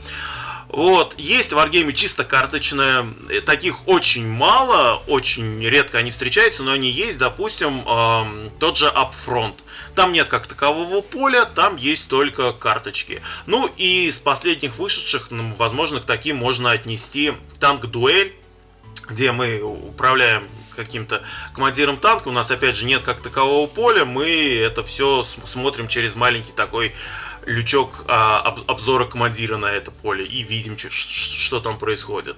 [0.70, 6.90] Вот, есть варгеймы чисто карточные, э, таких очень мало, очень редко они встречаются, но они
[6.90, 9.54] есть, допустим, э, тот же Upfront.
[9.96, 13.22] Там нет как такового поля, там есть только карточки.
[13.46, 18.36] Ну и из последних вышедших, ну, возможно, к таким можно отнести танк-дуэль,
[19.08, 21.22] где мы управляем каким-то
[21.54, 26.16] командиром танка, у нас опять же нет как такового поля, мы это все смотрим через
[26.16, 26.94] маленький такой
[27.46, 32.38] лючок а, об, обзора командира на это поле и видим, что, что там происходит.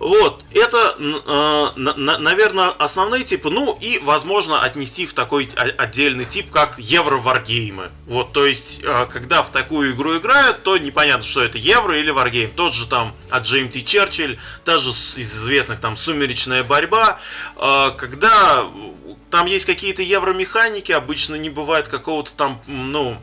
[0.00, 3.50] Вот, это, на, наверное, основные типы.
[3.50, 7.90] Ну и, возможно, отнести в такой отдельный тип, как евро-варгеймы.
[8.06, 12.08] Вот, то есть, э, когда в такую игру играют, то непонятно, что это евро или
[12.08, 12.50] варгейм.
[12.50, 17.18] Тот же там от GMT Черчилль, та же из известных там «Сумеречная борьба»,
[17.58, 18.64] э, когда
[19.30, 23.20] там есть какие-то евромеханики, обычно не бывает какого-то там, ну,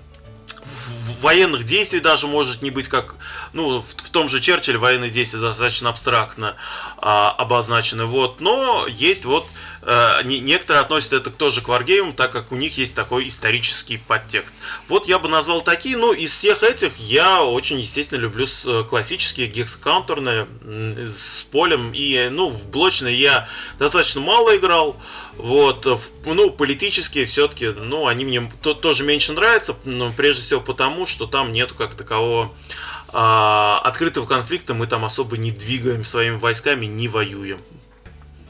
[1.22, 3.16] военных действий даже может не быть, как
[3.54, 6.56] ну, в, в том же Черчилле военные действия достаточно абстрактно
[6.98, 8.06] а, обозначены.
[8.06, 9.46] Вот, но есть вот
[9.90, 13.98] а, не, некоторые относят это тоже к варгеймам, так как у них есть такой исторический
[13.98, 14.54] подтекст.
[14.90, 19.48] Вот я бы назвал такие, ну, из всех этих я очень, естественно, люблю э, классические
[19.48, 23.48] гексакаунтерные с полем, и, ну, в блочные я
[23.80, 24.98] достаточно мало играл,
[25.38, 25.88] вот,
[26.26, 31.28] ну, политические все-таки, ну, они мне то, тоже меньше нравятся, но прежде всего потому, что
[31.28, 32.52] там нету как такового
[33.14, 37.60] открытого конфликта, мы там особо не двигаем своими войсками, не воюем.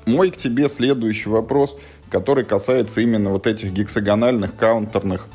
[0.06, 1.78] Мой к тебе следующий вопрос,
[2.10, 5.28] который касается именно вот этих гексагональных каунтерных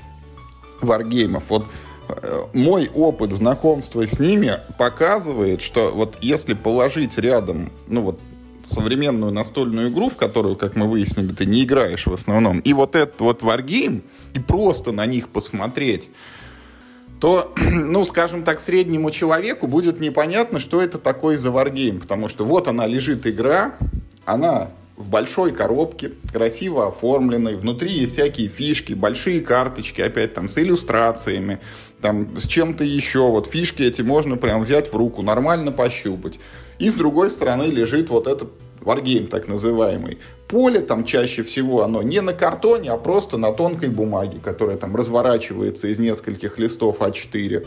[0.81, 1.51] варгеймов.
[1.51, 1.67] Вот
[2.09, 8.21] э, мой опыт знакомства с ними показывает, что вот если положить рядом, ну вот
[8.65, 12.97] современную настольную игру, в которую, как мы выяснили, ты не играешь в основном, и вот
[12.97, 14.03] этот вот варгейм,
[14.35, 16.11] и просто на них посмотреть,
[17.23, 22.45] то, ну, скажем так, среднему человеку будет непонятно, что это такое за варгейм, потому что
[22.45, 23.77] вот она лежит игра,
[24.25, 30.59] она в большой коробке, красиво оформленной, внутри есть всякие фишки, большие карточки, опять там с
[30.59, 31.61] иллюстрациями,
[32.01, 36.41] там с чем-то еще, вот фишки эти можно прям взять в руку, нормально пощупать.
[36.81, 38.51] И с другой стороны лежит вот этот
[38.85, 40.19] варгейм так называемый.
[40.49, 44.95] Поле там чаще всего оно не на картоне, а просто на тонкой бумаге, которая там
[44.95, 47.67] разворачивается из нескольких листов А4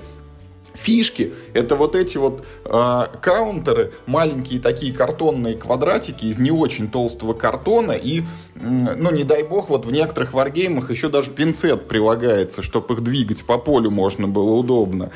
[0.76, 7.34] фишки это вот эти вот э, каунтеры, маленькие такие картонные квадратики из не очень толстого
[7.34, 8.24] картона и, э,
[8.56, 13.46] ну не дай бог, вот в некоторых варгеймах еще даже пинцет прилагается, чтобы их двигать
[13.46, 15.12] по полю можно было удобно.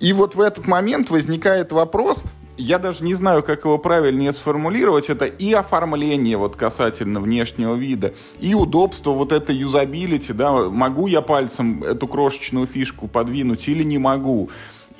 [0.00, 2.24] И вот в этот момент возникает вопрос,
[2.56, 8.14] я даже не знаю, как его правильнее сформулировать, это и оформление вот касательно внешнего вида,
[8.40, 13.98] и удобство вот это юзабилити, да, могу я пальцем эту крошечную фишку подвинуть или не
[13.98, 14.50] могу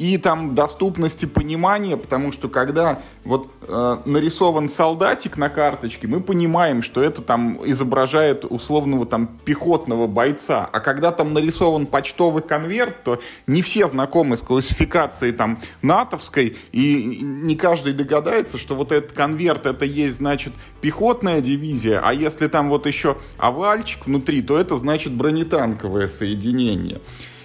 [0.01, 6.81] и там доступности понимания, потому что когда вот э, нарисован солдатик на карточке, мы понимаем,
[6.81, 13.21] что это там изображает условного там пехотного бойца, а когда там нарисован почтовый конверт, то
[13.47, 19.67] не все знакомы с классификацией там натовской, и не каждый догадается, что вот этот конверт
[19.67, 25.13] это есть, значит, пехотная дивизия, а если там вот еще овальчик внутри, то это значит
[25.13, 27.03] бронетанковое соединение.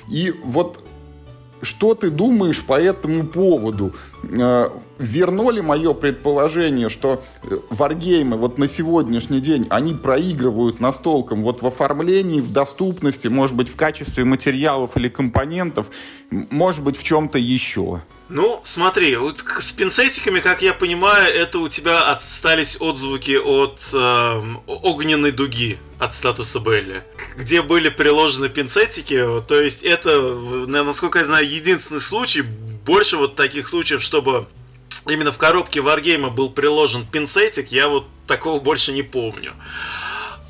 [0.07, 0.84] И вот
[1.61, 3.93] что ты думаешь по этому поводу?
[4.23, 11.43] Э, верно ли мое предположение, что э, варгеймы вот на сегодняшний день, они проигрывают настолкам
[11.43, 15.89] вот в оформлении, в доступности, может быть, в качестве материалов или компонентов,
[16.29, 18.01] может быть, в чем-то еще?
[18.27, 24.41] Ну, смотри, вот с пинцетиками, как я понимаю, это у тебя остались отзвуки от э,
[24.65, 27.03] огненной дуги от статуса Белли,
[27.37, 29.23] где были приложены пинцетики.
[29.47, 30.19] То есть это,
[30.67, 32.41] насколько я знаю, единственный случай.
[32.41, 34.47] Больше вот таких случаев, чтобы
[35.07, 39.53] именно в коробке Wargame был приложен пинцетик, я вот такого больше не помню.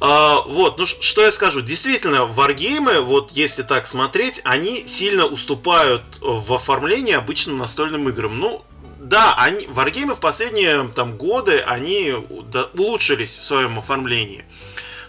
[0.07, 6.03] А, вот, ну что я скажу, действительно, варгеймы, вот если так смотреть, они сильно уступают
[6.21, 8.37] в оформлении обычным настольным играм.
[8.37, 8.63] Ну,
[8.99, 12.13] да, они, варгеймы в последние там, годы, они
[12.75, 14.45] улучшились в своем оформлении.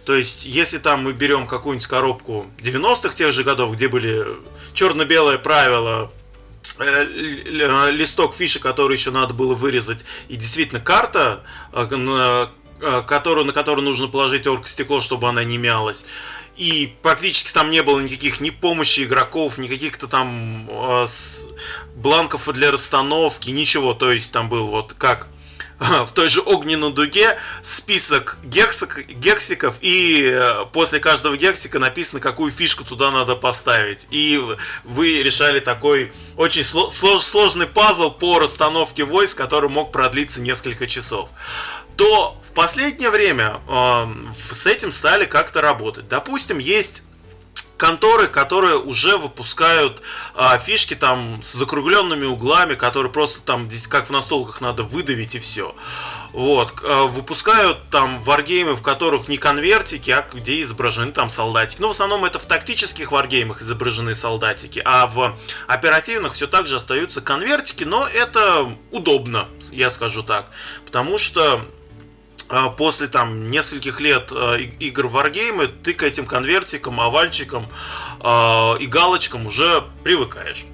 [0.06, 4.24] То есть, если там мы берем какую-нибудь коробку 90-х тех же годов, где были
[4.72, 6.10] черно-белое правило,
[6.78, 7.04] э,
[7.90, 11.42] листок фиши, который еще надо было вырезать, и действительно карта,
[11.74, 12.46] э, э,
[12.80, 16.04] которую, на которую нужно положить оргстекло, чтобы она не мялась.
[16.56, 21.46] И практически там не было никаких ни помощи игроков, ни каких-то там э, с,
[21.94, 23.92] бланков для расстановки, ничего.
[23.92, 25.28] То есть там был вот как
[25.78, 32.50] в той же огненной дуге список гексик, гексиков, и э, после каждого гексика написано, какую
[32.50, 34.06] фишку туда надо поставить.
[34.10, 34.42] И
[34.84, 41.28] вы решали такой очень слож, сложный пазл по расстановке войск, который мог продлиться несколько часов.
[41.96, 44.06] То в последнее время э,
[44.52, 46.08] с этим стали как-то работать.
[46.08, 47.02] Допустим, есть
[47.76, 50.02] конторы, которые уже выпускают
[50.34, 55.38] а, фишки там с закругленными углами, которые просто там как в настолках надо выдавить и
[55.38, 55.74] все.
[56.32, 61.80] Вот, а, выпускают там варгеймы, в которых не конвертики, а где изображены там солдатики.
[61.80, 66.76] Ну, в основном это в тактических варгеймах изображены солдатики, а в оперативных все так же
[66.76, 70.50] остаются конвертики, но это удобно, я скажу так.
[70.84, 71.66] Потому что
[72.76, 77.68] после там нескольких лет э, игр в Wargame ты к этим конвертикам, овальчикам
[78.20, 80.64] э, и галочкам уже привыкаешь.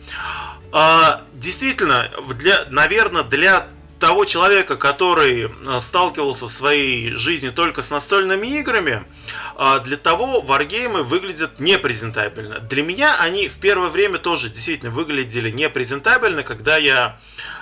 [0.73, 8.49] Э, действительно, для, наверное, для того человека, который сталкивался в своей жизни только с настольными
[8.49, 9.05] играми,
[9.85, 12.59] для того варгеймы выглядят непрезентабельно.
[12.59, 17.17] Для меня они в первое время тоже действительно выглядели непрезентабельно, когда я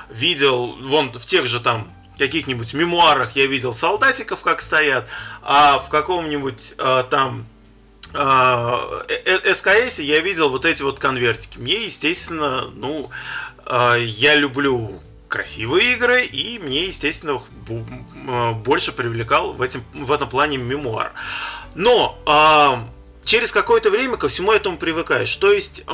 [0.09, 5.07] видел вон в тех же там каких-нибудь мемуарах я видел солдатиков, как стоят,
[5.43, 7.47] а в каком-нибудь э, там
[8.15, 11.59] э, э, СКС я видел вот эти вот конвертики.
[11.59, 13.11] Мне, естественно, ну,
[13.67, 17.41] э, я люблю красивые игры, и мне, естественно,
[18.65, 21.13] больше привлекал в, этим, в этом плане мемуар.
[21.75, 25.35] Но э, через какое-то время ко всему этому привыкаешь.
[25.37, 25.85] То есть,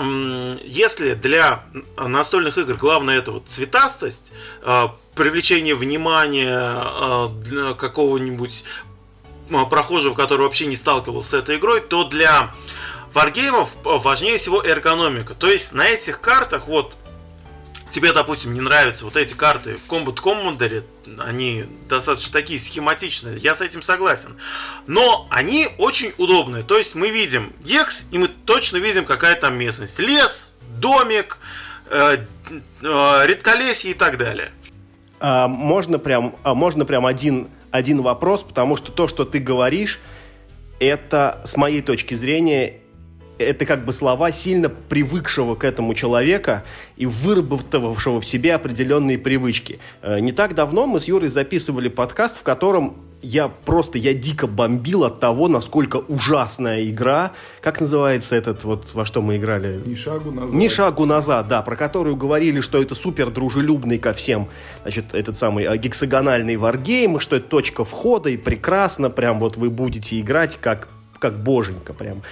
[0.65, 1.63] если для
[1.97, 8.65] настольных игр главное это вот цветастость, э, привлечение внимания э, какого-нибудь
[9.51, 12.55] э, прохожего, который вообще не сталкивался с этой игрой, то для
[13.13, 15.35] варгеймов важнее всего эргономика.
[15.35, 16.95] То есть на этих картах, вот
[17.91, 20.85] тебе, допустим, не нравятся вот эти карты в Combat Commander,
[21.19, 24.37] они достаточно такие схематичные, я с этим согласен.
[24.87, 26.63] Но они очень удобные.
[26.63, 29.99] То есть мы видим гекс, и мы точно видим, какая там местность.
[29.99, 31.39] Лес, домик,
[31.87, 32.19] э,
[32.83, 34.53] э, редколесье и так далее.
[35.29, 39.99] А, можно прям, а, можно прям один, один вопрос, потому что то, что ты говоришь,
[40.79, 42.75] это, с моей точки зрения,
[43.37, 46.63] это как бы слова сильно привыкшего к этому человека
[46.97, 49.81] и выработавшего в себе определенные привычки.
[50.01, 54.47] Э, не так давно мы с Юрой записывали подкаст, в котором я просто, я дико
[54.47, 57.33] бомбил от того, насколько ужасная игра.
[57.61, 59.81] Как называется этот, вот во что мы играли?
[59.85, 60.55] Ни шагу назад.
[60.55, 64.49] Ни шагу назад, да, про которую говорили, что это супер дружелюбный ко всем,
[64.83, 69.71] значит, этот самый э, гексагональный варгейм, что это точка входа, и прекрасно, прям вот вы
[69.71, 72.23] будете играть как, как боженька, прям.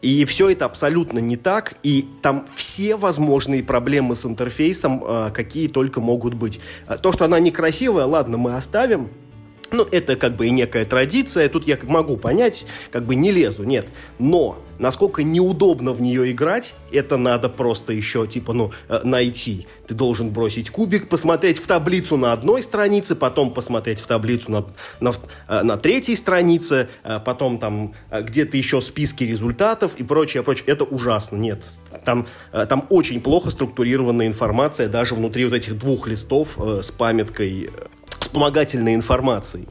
[0.00, 5.68] И все это абсолютно не так, и там все возможные проблемы с интерфейсом, э, какие
[5.68, 6.60] только могут быть.
[6.86, 9.10] Э, то, что она некрасивая, ладно, мы оставим,
[9.70, 13.64] ну, это как бы и некая традиция, тут я могу понять, как бы не лезу,
[13.64, 13.86] нет.
[14.18, 19.66] Но насколько неудобно в нее играть, это надо просто еще, типа, ну, э, найти.
[19.86, 24.66] Ты должен бросить кубик, посмотреть в таблицу на одной странице, потом посмотреть в таблицу на,
[25.00, 25.12] на,
[25.48, 30.64] э, на третьей странице, э, потом там где-то еще списки результатов и прочее, прочее.
[30.68, 31.64] Это ужасно, нет.
[32.04, 32.26] Там,
[32.68, 37.70] там очень плохо структурированная информация даже внутри вот этих двух листов с памяткой
[38.28, 39.66] вспомогательной информацией.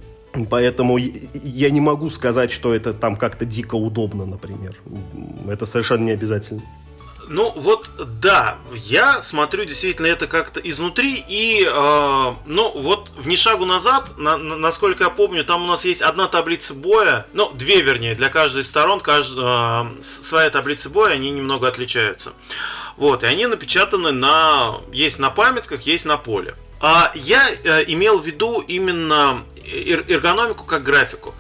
[0.50, 4.76] Поэтому я не могу сказать, что это там как-то дико удобно, например.
[5.48, 6.62] Это совершенно не обязательно.
[7.30, 7.90] Ну вот
[8.22, 14.18] да, я смотрю действительно это как-то изнутри и, э, ну вот в ни шагу назад,
[14.18, 18.16] на, на, насколько я помню, там у нас есть одна таблица боя, ну две вернее,
[18.16, 22.32] для каждой из сторон кажд, э, своя таблица боя, они немного отличаются.
[22.96, 26.56] Вот, и они напечатаны на, есть на памятках, есть на поле.
[27.16, 31.34] Я э, имел в виду именно эргономику как графику.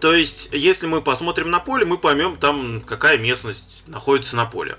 [0.00, 4.78] То есть, если мы посмотрим на поле, мы поймем там, какая местность находится на поле.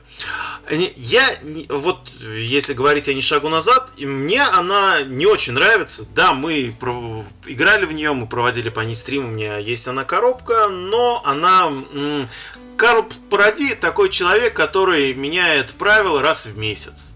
[0.69, 6.05] Я, вот, если говорить о не шагу назад, мне она не очень нравится.
[6.15, 6.73] Да, мы
[7.45, 11.71] играли в нее, мы проводили по ней стрим, у меня есть она коробка, но она...
[12.77, 17.11] Карл Паради такой человек, который меняет правила раз в месяц.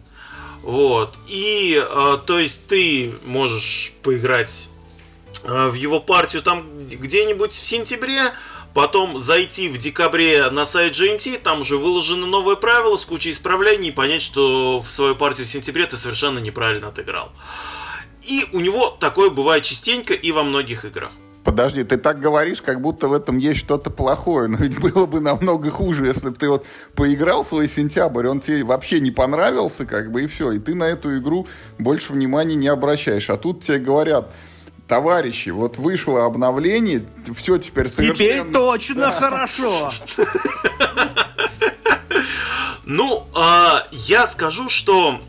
[0.64, 1.18] Вот.
[1.28, 4.70] И, э, то есть, ты можешь поиграть
[5.44, 8.32] э, в его партию там где-нибудь в сентябре,
[8.74, 13.90] потом зайти в декабре на сайт GMT, там уже выложены новые правила с кучей исправлений,
[13.90, 17.34] и понять, что в свою партию в сентябре ты совершенно неправильно отыграл.
[18.22, 21.12] И у него такое бывает частенько и во многих играх.
[21.44, 24.48] Подожди, ты так говоришь, как будто в этом есть что-то плохое.
[24.48, 26.66] Но ведь было бы намного хуже, если бы ты вот
[26.96, 30.54] поиграл свой сентябрь, он тебе вообще не понравился, как бы, и все.
[30.54, 33.30] И ты на эту игру больше внимания не обращаешь.
[33.30, 34.32] А тут тебе говорят,
[34.88, 38.16] товарищи, вот вышло обновление, все теперь совершенно...
[38.16, 39.12] Теперь точно да.
[39.12, 39.92] хорошо!
[42.86, 45.22] Ну, а, я скажу, что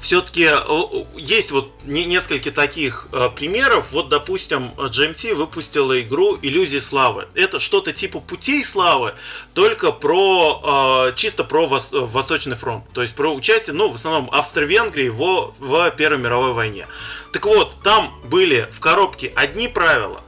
[0.00, 3.86] все-таки э, есть вот несколько таких э, примеров.
[3.90, 7.28] Вот, допустим, GMT выпустила игру «Иллюзии славы».
[7.34, 9.14] Это что-то типа «Путей славы»,
[9.54, 12.84] только про, э, чисто про Восточный фронт.
[12.92, 16.86] То есть про участие, ну, в основном Австро-Венгрии в, в Первой мировой войне.
[17.32, 20.22] Так вот, там были в коробке одни правила,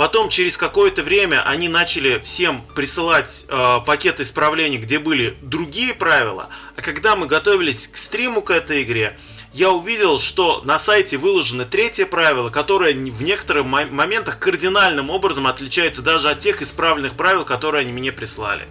[0.00, 6.48] Потом через какое-то время они начали всем присылать э, пакет исправлений, где были другие правила.
[6.74, 9.18] А когда мы готовились к стриму к этой игре,
[9.52, 16.00] я увидел, что на сайте выложено третье правило, которое в некоторых моментах кардинальным образом отличается
[16.00, 18.62] даже от тех исправленных правил, которые они мне прислали.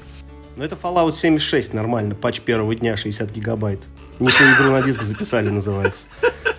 [0.55, 3.81] Ну это Fallout 76 нормально, патч первого дня 60 гигабайт.
[4.17, 6.07] Не ту игру на диск записали, называется.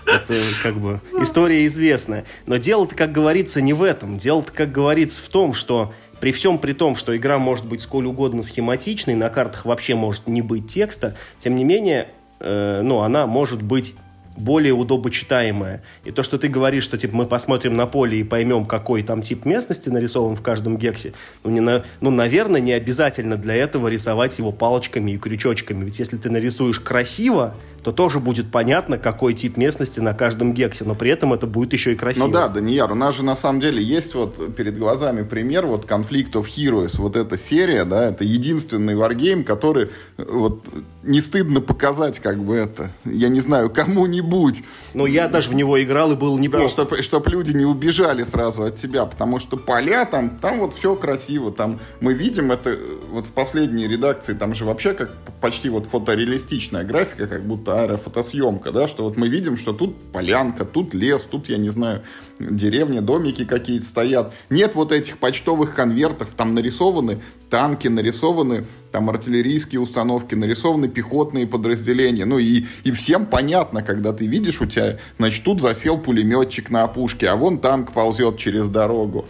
[0.06, 2.24] Это как бы история известная.
[2.46, 4.18] Но дело-то, как говорится, не в этом.
[4.18, 8.06] Дело-то, как говорится, в том, что при всем при том, что игра может быть сколь
[8.06, 12.08] угодно схематичной, на картах вообще может не быть текста, тем не менее,
[12.40, 13.94] э, ну, она может быть
[14.36, 15.82] более удобочитаемая.
[16.04, 19.22] И то, что ты говоришь, что типа мы посмотрим на поле и поймем, какой там
[19.22, 21.12] тип местности нарисован в каждом гексе,
[21.44, 25.84] ну, не на, ну, наверное, не обязательно для этого рисовать его палочками и крючочками.
[25.84, 30.84] Ведь если ты нарисуешь красиво, то тоже будет понятно, какой тип местности на каждом гексе,
[30.84, 32.26] но при этом это будет еще и красиво.
[32.26, 35.84] Ну да, Данияр, у нас же на самом деле есть вот перед глазами пример, вот
[35.84, 40.64] Conflict of Heroes, вот эта серия, да, это единственный варгейм, который вот
[41.02, 44.62] не стыдно показать как бы это, я не знаю, кому-нибудь.
[44.94, 46.64] Но я даже в него играл и был неплохо.
[46.64, 50.74] Да, чтобы чтоб люди не убежали сразу от тебя, потому что поля там, там вот
[50.74, 52.76] все красиво, там мы видим это
[53.10, 57.82] вот в последней редакции, там же вообще как почти вот фотореалистичная графика, как будто просто
[57.82, 62.02] аэрофотосъемка, да, что вот мы видим, что тут полянка, тут лес, тут, я не знаю,
[62.38, 64.32] деревня, домики какие-то стоят.
[64.50, 72.24] Нет вот этих почтовых конвертов, там нарисованы танки, нарисованы там артиллерийские установки, нарисованы пехотные подразделения.
[72.24, 76.84] Ну и, и всем понятно, когда ты видишь, у тебя, значит, тут засел пулеметчик на
[76.84, 79.26] опушке, а вон танк ползет через дорогу.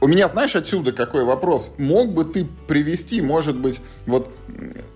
[0.00, 1.70] У меня, знаешь, отсюда какой вопрос?
[1.78, 4.30] Мог бы ты привести, может быть, вот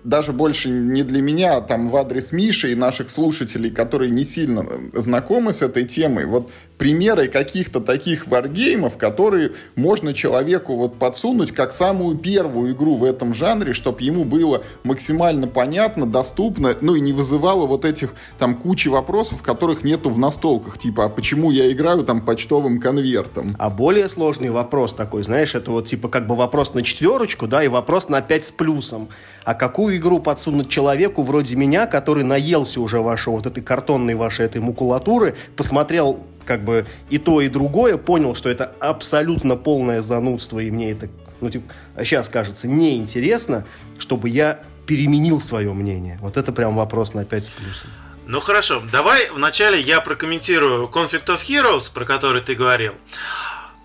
[0.03, 4.23] даже больше не для меня, а там в адрес Миши и наших слушателей, которые не
[4.23, 11.51] сильно знакомы с этой темой, вот примеры каких-то таких варгеймов, которые можно человеку вот подсунуть
[11.51, 16.99] как самую первую игру в этом жанре, чтобы ему было максимально понятно, доступно, ну и
[16.99, 21.71] не вызывало вот этих там кучи вопросов, которых нету в настолках, типа, а почему я
[21.71, 23.55] играю там почтовым конвертом?
[23.59, 27.63] А более сложный вопрос такой, знаешь, это вот типа как бы вопрос на четверочку, да,
[27.63, 29.09] и вопрос на пять с плюсом.
[29.47, 34.45] А какую игру подсунуть человеку вроде меня, который наелся уже вашего вот этой картонной вашей
[34.45, 40.59] этой макулатуры, посмотрел как бы и то, и другое, понял, что это абсолютно полное занудство,
[40.59, 41.07] и мне это,
[41.39, 41.73] ну, типа,
[42.03, 43.63] сейчас кажется неинтересно,
[43.97, 46.19] чтобы я переменил свое мнение.
[46.21, 47.89] Вот это прям вопрос на 5 с плюсом.
[48.25, 52.95] Ну хорошо, давай вначале я прокомментирую Conflict of Heroes, про который ты говорил.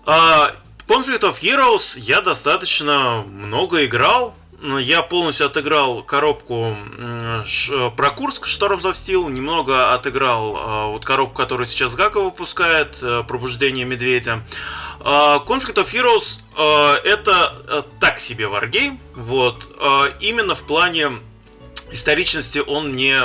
[0.05, 0.53] А,
[0.89, 4.35] Conflict of Heroes я достаточно много играл.
[4.79, 6.75] Я полностью отыграл коробку
[7.97, 13.85] про Курск of Steel, немного отыграл а, вот коробку, которую сейчас Гакова выпускает, э, Пробуждение
[13.85, 14.41] Медведя.
[15.01, 19.67] А, Conflict of Heroes а, это э, так себе варгейм, вот,
[20.21, 21.11] именно в плане
[21.91, 23.19] историчности он мне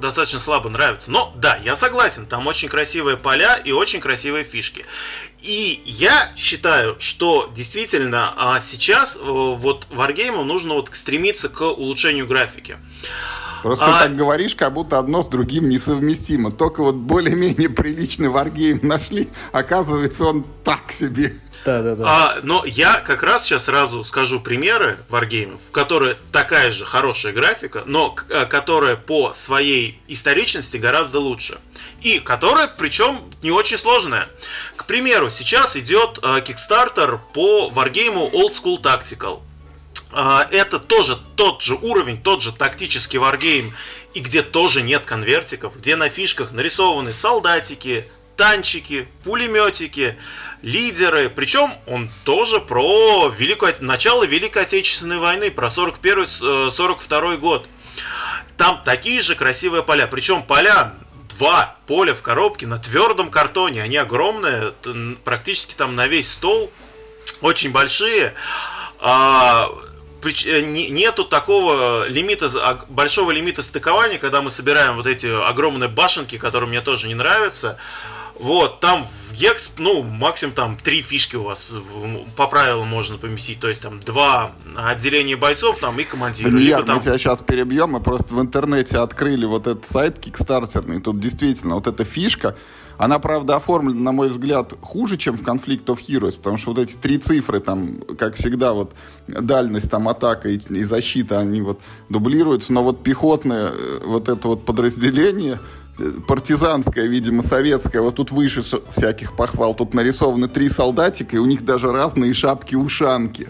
[0.00, 1.10] достаточно слабо нравится.
[1.10, 4.84] Но да, я согласен, там очень красивые поля и очень красивые фишки.
[5.42, 12.26] И я считаю, что действительно а сейчас э, вот Wargame нужно вот стремиться к улучшению
[12.26, 12.78] графики.
[13.62, 14.02] Просто а...
[14.02, 16.52] так говоришь, как будто одно с другим несовместимо.
[16.52, 21.40] Только вот более-менее приличный варгейм нашли, оказывается, он так себе.
[21.66, 22.04] Да, да, да.
[22.06, 27.32] А, но я как раз сейчас сразу скажу примеры варгеймов, в которые такая же хорошая
[27.32, 31.58] графика, но э, которая по своей историчности гораздо лучше.
[32.02, 34.28] И которая, причем, не очень сложная.
[34.76, 39.40] К примеру, сейчас идет э, Kickstarter по варгейму Old School Tactical.
[40.12, 43.74] а, это тоже тот же уровень, тот же тактический варгейм,
[44.14, 50.16] и где тоже нет конвертиков, где на фишках нарисованы солдатики, танчики, пулеметики,
[50.62, 51.28] лидеры.
[51.28, 57.68] Причем он тоже про великую, начало Великой Отечественной войны, про 41-42 э, год.
[58.56, 60.06] Там такие же красивые поля.
[60.06, 60.94] Причем поля
[61.38, 63.82] два поля в коробке на твердом картоне.
[63.82, 64.72] Они огромные,
[65.24, 66.70] практически там на весь стол.
[67.40, 68.34] Очень большие.
[68.98, 69.70] А,
[70.44, 76.68] Э, нету такого лимита, большого лимита стыкования, когда мы собираем вот эти огромные башенки, которые
[76.68, 77.78] мне тоже не нравятся.
[78.38, 81.64] Вот, там в Гекс, ну, максимум там три фишки у вас
[82.36, 83.60] по правилам можно поместить.
[83.60, 86.48] То есть там два отделения бойцов там и командира.
[86.50, 86.96] Илья, там...
[86.96, 87.90] мы тебя сейчас перебьем.
[87.90, 91.00] Мы просто в интернете открыли вот этот сайт кикстартерный.
[91.00, 92.56] Тут действительно вот эта фишка,
[92.98, 96.78] она, правда, оформлена, на мой взгляд, хуже, чем в Conflict of Heroes, потому что вот
[96.78, 98.92] эти три цифры, там, как всегда, вот
[99.28, 104.48] дальность, там, атака и, и защита, они вот дублируются, но вот пехотное э, вот это
[104.48, 105.60] вот подразделение,
[106.26, 111.64] партизанское, видимо, советское, вот тут выше всяких похвал, тут нарисованы три солдатика, и у них
[111.64, 113.48] даже разные шапки-ушанки.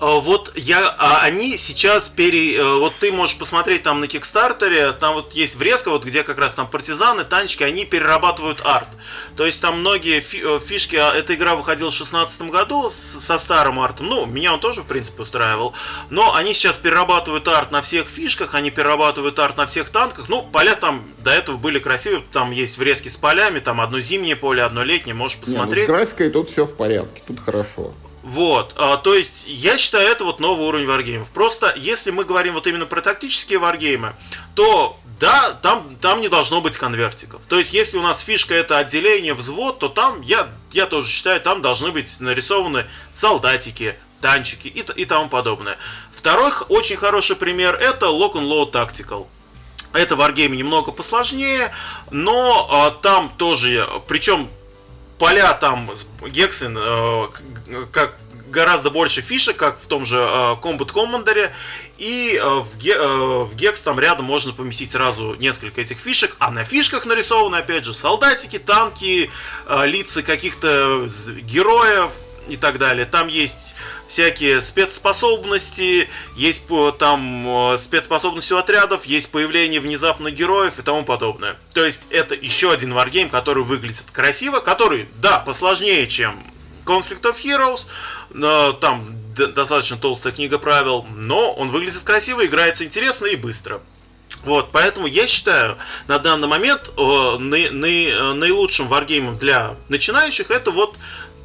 [0.00, 4.92] Э, вот я, а они сейчас пере, э, вот ты можешь посмотреть там на Кикстартере,
[4.92, 8.88] там вот есть врезка, вот где как раз там партизаны, танчики, они перерабатывают арт.
[9.36, 13.80] То есть там многие э, фишки, а, эта игра выходила в 2016 году со старым
[13.80, 15.74] артом, ну, меня он тоже, в принципе, устраивал,
[16.10, 20.42] но они сейчас перерабатывают арт на всех фишках, они перерабатывают арт на всех танках, ну,
[20.42, 24.62] поля там до этого были красивые, там есть врезки с полями, там одно зимнее поле,
[24.62, 25.88] одно летнее, можешь посмотреть.
[25.88, 27.94] Не, ну, с графикой тут все в порядке, тут хорошо.
[28.28, 31.30] Вот, а, то есть я считаю это вот новый уровень варгеймов.
[31.30, 34.14] Просто если мы говорим вот именно про тактические варгеймы,
[34.54, 37.40] то да, там, там не должно быть конвертиков.
[37.48, 41.40] То есть если у нас фишка это отделение, взвод, то там я, я тоже считаю,
[41.40, 45.78] там должны быть нарисованы солдатики, танчики и, и тому подобное.
[46.12, 49.26] Второй очень хороший пример это Lock and Load Tactical.
[49.94, 51.72] Это варгейм немного посложнее,
[52.10, 54.50] но а, там тоже, причем
[55.18, 55.90] поля там
[56.26, 57.28] Гексен э,
[57.92, 58.16] как
[58.50, 60.20] гораздо больше фишек, как в том же э,
[60.62, 61.50] Combat Commander,
[61.98, 63.06] и э, в, Ге, э,
[63.44, 67.84] в Гекс там рядом можно поместить сразу несколько этих фишек, а на фишках нарисованы, опять
[67.84, 69.30] же, солдатики, танки,
[69.66, 71.08] э, лица каких-то
[71.42, 72.12] героев
[72.48, 73.06] и так далее.
[73.06, 73.74] Там есть
[74.06, 76.62] всякие спецспособности, есть
[76.98, 81.56] там э, спецспособности у отрядов, есть появление внезапно героев и тому подобное.
[81.74, 86.42] То есть это еще один варгейм, который выглядит красиво, который, да, посложнее, чем
[86.84, 87.88] Conflict of Heroes,
[88.30, 93.80] но там достаточно толстая книга правил, но он выглядит красиво, играется интересно и быстро.
[94.44, 100.50] Вот, поэтому я считаю, на данный момент э, на, на, э, наилучшим варгеймом для начинающих
[100.50, 100.96] это вот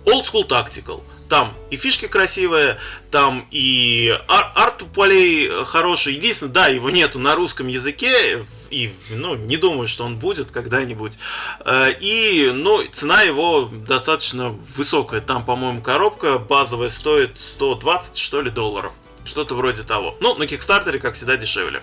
[0.05, 1.01] Old School Tactical.
[1.29, 2.77] Там и фишки красивые,
[3.09, 6.13] там и ар- арт у полей хороший.
[6.13, 11.17] Единственное, да, его нету на русском языке, и ну, не думаю, что он будет когда-нибудь.
[11.65, 15.21] Э, и ну, цена его достаточно высокая.
[15.21, 18.91] Там, по-моему, коробка базовая стоит 120, что ли, долларов.
[19.25, 20.17] Что-то вроде того.
[20.19, 21.81] Ну, на Кикстартере, как всегда, дешевле.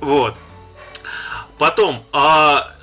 [0.00, 0.36] Вот.
[1.58, 2.74] Потом, а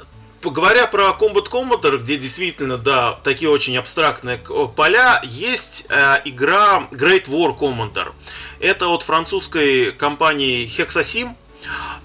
[0.42, 7.26] Говоря про Combat Commander, где действительно, да, такие очень абстрактные поля, есть э, игра Great
[7.26, 8.14] War Commander.
[8.62, 11.36] Это от французской компании Hexasim.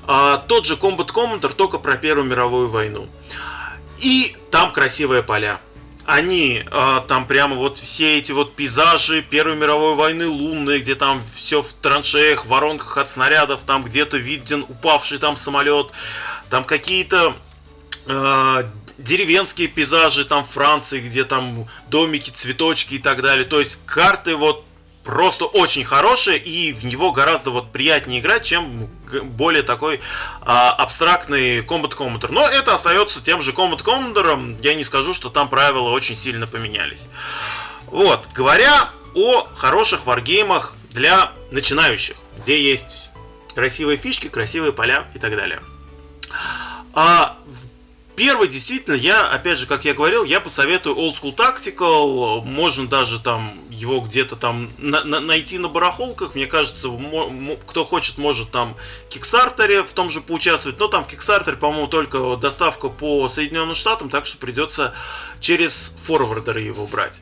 [0.08, 3.06] Э, тот же Combat Commander, только про Первую мировую войну.
[3.98, 5.60] И там красивые поля.
[6.04, 11.22] Они э, там прямо вот все эти вот пейзажи Первой мировой войны лунные, где там
[11.36, 15.92] все в траншеях, воронках от снарядов, там где-то виден упавший там самолет,
[16.50, 17.36] там какие-то
[18.06, 18.64] э,
[18.98, 23.44] деревенские пейзажи там Франции, где там домики, цветочки и так далее.
[23.44, 24.64] То есть карты вот
[25.04, 28.88] просто очень хорошие и в него гораздо вот приятнее играть, чем
[29.22, 30.00] более такой
[30.40, 32.28] а, абстрактный Combat Commander.
[32.30, 34.56] Но это остается тем же Combat Commander.
[34.62, 37.08] Я не скажу, что там правила очень сильно поменялись.
[37.86, 43.10] Вот, говоря о хороших варгеймах для начинающих, где есть
[43.54, 45.60] красивые фишки, красивые поля и так далее.
[46.94, 47.36] А
[48.16, 52.44] Первый, действительно, я, опять же, как я говорил, я посоветую Old School Tactical.
[52.44, 56.36] Можно даже там его где-то там на на найти на барахолках.
[56.36, 56.88] Мне кажется,
[57.66, 60.78] кто хочет, может там в Кикстартере в том же поучаствовать.
[60.78, 64.94] Но там в Кикстартере, по-моему, только доставка по Соединенным Штатам, так что придется
[65.40, 67.20] через форвардеры его брать.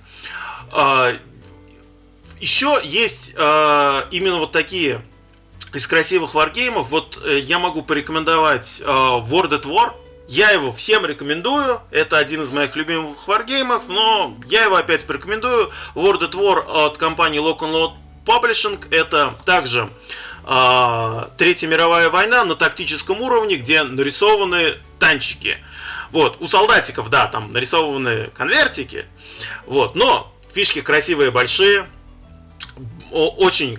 [0.70, 1.16] А,
[2.38, 5.02] еще есть а, именно вот такие
[5.72, 6.90] из красивых варгеймов.
[6.90, 9.94] Вот э, я могу порекомендовать а, World at War
[10.28, 11.80] я его всем рекомендую.
[11.90, 15.70] Это один из моих любимых варгеймов, но я его опять порекомендую.
[15.94, 17.92] World at War от компании Lock and Load
[18.24, 19.90] Publishing это также
[20.46, 25.58] э, Третья мировая война на тактическом уровне, где нарисованы танчики.
[26.12, 29.06] Вот, у солдатиков, да, там нарисованы конвертики,
[29.64, 31.86] вот, но фишки красивые, большие,
[33.10, 33.78] очень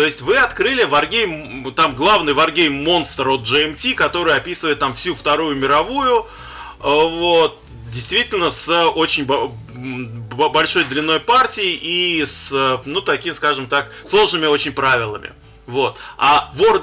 [0.00, 5.14] То есть вы открыли Wargame, там главный Wargame монстр от GMT, который описывает там всю
[5.14, 6.20] Вторую мировую.
[6.20, 7.60] Э, вот,
[7.92, 15.34] действительно с очень большой длиной партии и с, ну, таким, скажем так, сложными очень правилами.
[15.70, 15.98] Вот.
[16.18, 16.80] А War,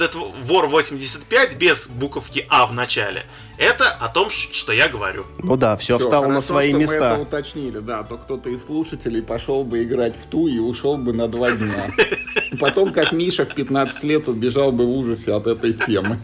[0.47, 3.25] War 85 без буковки А в начале,
[3.57, 5.25] это о том, что я говорю.
[5.39, 6.99] Ну да, все, все встало хорошо, на свои что места.
[6.99, 10.97] Мы это уточнили, да, то кто-то из слушателей пошел бы играть в ту и ушел
[10.97, 11.91] бы на два дня.
[12.61, 16.19] Потом, как Миша в 15 лет, убежал бы в ужасе от этой темы.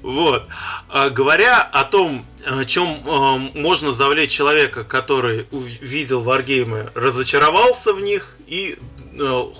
[0.00, 0.48] Вот.
[0.88, 2.26] А, говоря о том,
[2.66, 8.78] чем а, можно завлечь человека, который увидел варгеймы, разочаровался в них и
[9.20, 9.52] а,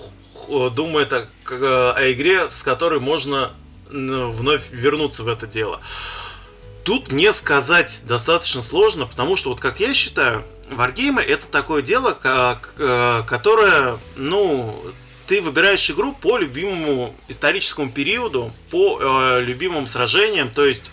[0.69, 1.13] думает
[1.61, 3.53] о, о игре, с которой можно
[3.89, 5.81] вновь вернуться в это дело.
[6.83, 12.17] Тут мне сказать достаточно сложно, потому что, вот как я считаю, варгеймы это такое дело,
[12.19, 12.73] как,
[13.27, 14.83] которое, ну,
[15.27, 20.83] ты выбираешь игру по любимому историческому периоду, по э, любимым сражениям, то есть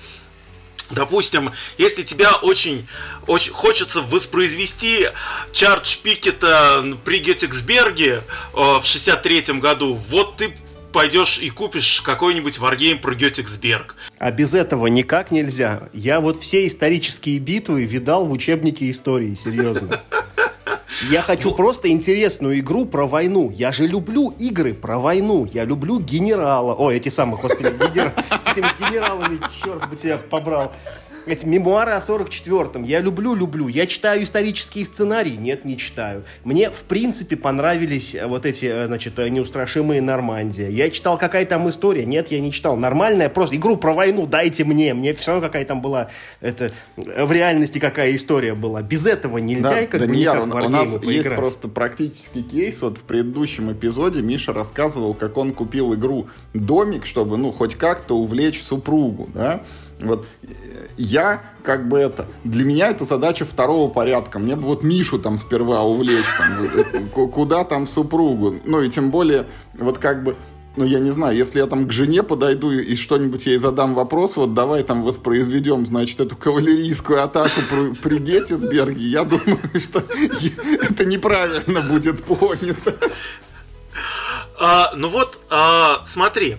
[0.90, 2.86] Допустим, если тебя очень,
[3.26, 5.06] очень хочется воспроизвести
[5.52, 8.22] Чардж Пикета при Геттиксберге
[8.54, 10.52] э, в 63 году, вот ты
[10.92, 13.94] пойдешь и купишь какой-нибудь варгейм про Геттиксберг.
[14.18, 15.88] А без этого никак нельзя.
[15.92, 20.02] Я вот все исторические битвы видал в учебнике истории, серьезно.
[21.10, 23.50] Я хочу просто интересную игру про войну.
[23.54, 25.48] Я же люблю игры про войну.
[25.52, 26.74] Я люблю генерала.
[26.74, 28.12] О, эти самых, господи, генерал,
[28.44, 30.72] с этими генералами, черт бы тебя побрал
[31.26, 32.84] эти мемуары о 44-м.
[32.84, 33.68] Я люблю, люблю.
[33.68, 35.36] Я читаю исторические сценарии?
[35.36, 36.24] Нет, не читаю.
[36.44, 40.68] Мне, в принципе, понравились э, вот эти, э, значит, э, неустрашимые Нормандия.
[40.68, 42.04] Я читал, какая там история?
[42.04, 42.76] Нет, я не читал.
[42.76, 44.94] Нормальная, просто игру про войну дайте мне.
[44.94, 46.08] Мне все равно, какая там была,
[46.40, 48.82] это, в реальности какая история была.
[48.82, 51.14] Без этого нельзя, да, как Данияр, бы, у, у нас поиграть.
[51.14, 52.80] есть просто практический кейс.
[52.80, 58.18] Вот в предыдущем эпизоде Миша рассказывал, как он купил игру «Домик», чтобы, ну, хоть как-то
[58.18, 59.62] увлечь супругу, да?
[60.00, 60.26] Вот
[60.96, 62.26] я как бы это...
[62.44, 64.38] Для меня это задача второго порядка.
[64.38, 68.56] Мне бы вот Мишу там сперва увлечь, там, куда там супругу.
[68.64, 70.36] Ну и тем более, вот как бы
[70.76, 74.36] ну, я не знаю, если я там к жене подойду и что-нибудь ей задам вопрос,
[74.36, 80.00] вот давай там воспроизведем, значит, эту кавалерийскую атаку при, при Геттисберге, я думаю, что
[80.82, 82.94] это неправильно будет понято.
[84.58, 86.58] А, ну вот, а, смотри,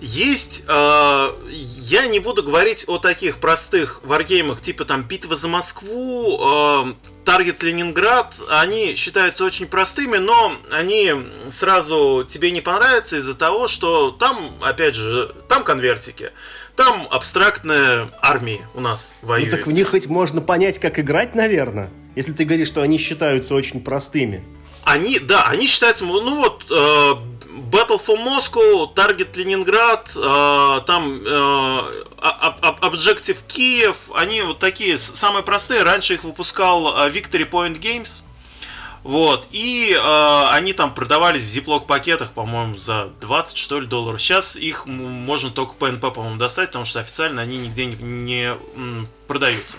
[0.00, 6.38] есть, э, я не буду говорить о таких простых варгеймах, типа там «Битва за Москву»,
[6.40, 6.94] э,
[7.24, 11.12] «Таргет Ленинград», они считаются очень простыми, но они
[11.50, 16.32] сразу тебе не понравятся из-за того, что там, опять же, там конвертики,
[16.76, 19.50] там абстрактная армия у нас воюет.
[19.50, 22.98] Ну так в них хоть можно понять, как играть, наверное, если ты говоришь, что они
[22.98, 24.44] считаются очень простыми.
[24.84, 27.14] они, да, они считаются, ну вот, э,
[27.70, 30.10] Battle for Moscow, Target Ленинград,
[30.86, 32.04] там э,
[32.82, 35.82] Objective Kiev, они вот такие самые простые.
[35.82, 38.24] Раньше их выпускал Victory Point Games.
[39.06, 44.20] Вот, и э, они там продавались в зиплок пакетах, по-моему, за 20 что ли долларов.
[44.20, 49.06] Сейчас их можно только по по-моему, достать, потому что официально они нигде не, не м,
[49.28, 49.78] продаются.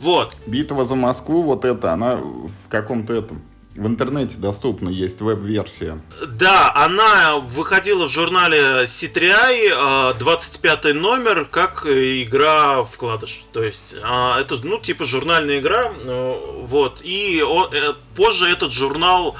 [0.00, 0.34] Вот.
[0.44, 3.44] Битва за Москву, вот это, она в каком-то этом
[3.74, 6.00] в интернете доступна, есть веб-версия.
[6.26, 13.44] Да, она выходила в журнале C3i, 25 а, номер, как игра вкладыш.
[13.52, 17.00] То есть, а, это, ну, типа журнальная игра, ну, вот.
[17.02, 19.36] И э, позже этот журнал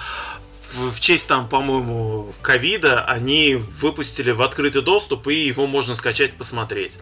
[0.72, 6.98] в честь там, по-моему, ковида, они выпустили в открытый доступ, и его можно скачать, посмотреть.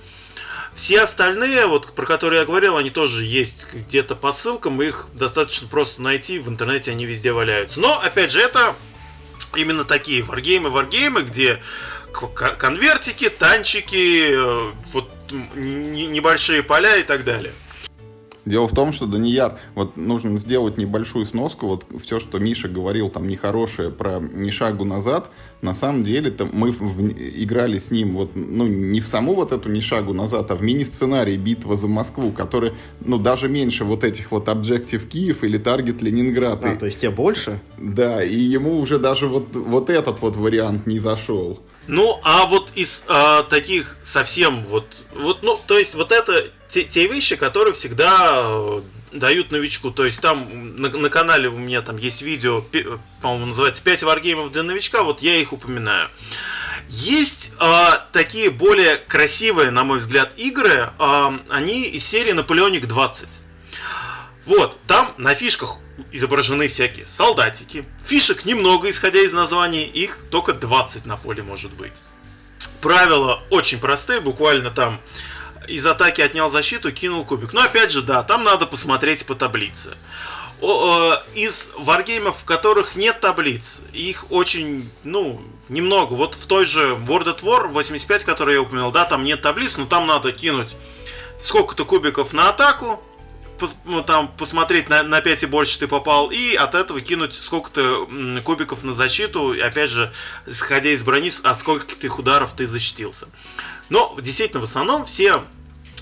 [0.81, 5.69] Все остальные, вот про которые я говорил, они тоже есть где-то по ссылкам, их достаточно
[5.69, 7.79] просто найти, в интернете они везде валяются.
[7.79, 8.75] Но, опять же, это
[9.55, 11.63] именно такие варгеймы, варгеймы, где
[12.15, 15.11] конвертики, танчики, э, вот
[15.55, 17.53] небольшие поля и так далее.
[18.45, 23.11] Дело в том, что Данияр, вот нужно сделать небольшую сноску, вот все, что Миша говорил
[23.11, 25.31] там нехорошее про ни шагу назад,
[25.63, 29.53] на самом деле там мы в, играли с ним вот, ну, не в саму вот
[29.53, 34.05] эту ни шагу назад, а в мини-сценарий «Битва за Москву», который, ну, даже меньше вот
[34.05, 36.65] этих вот Objective Киев или Target Ленинград.
[36.65, 37.61] А, и, то есть тебе больше?
[37.79, 41.61] Да, и ему уже даже вот, вот этот вот вариант не зашел.
[41.91, 46.85] Ну, а вот из а, таких совсем вот, вот, ну, то есть вот это те,
[46.85, 49.91] те вещи, которые всегда э, дают новичку.
[49.91, 52.65] То есть там на, на канале у меня там есть видео,
[53.21, 56.09] по-моему, называется 5 варгеймов для новичка, вот я их упоминаю.
[56.89, 60.93] Есть э, такие более красивые, на мой взгляд, игры.
[60.97, 63.29] Э, они из серии Наполеоник 20.
[64.47, 65.77] Вот, там на фишках
[66.13, 67.85] изображены всякие солдатики.
[68.05, 72.03] Фишек немного, исходя из названий, их только 20 на поле может быть.
[72.81, 75.01] Правила очень простые, буквально там
[75.69, 77.53] из атаки отнял защиту, кинул кубик.
[77.53, 79.97] Но опять же, да, там надо посмотреть по таблице.
[80.61, 86.15] О, э, из варгеймов, в которых нет таблиц, их очень, ну, немного.
[86.15, 89.77] Вот в той же World at War 85, который я упомянул, да, там нет таблиц,
[89.79, 90.77] но там надо кинуть
[91.41, 93.03] сколько-то кубиков на атаку,
[94.07, 98.09] там посмотреть на, на 5 и больше ты попал, и от этого кинуть сколько-то
[98.45, 100.13] кубиков на защиту, и опять же,
[100.47, 103.29] исходя из брони, от скольких ударов ты защитился.
[103.89, 105.43] Но действительно, в основном все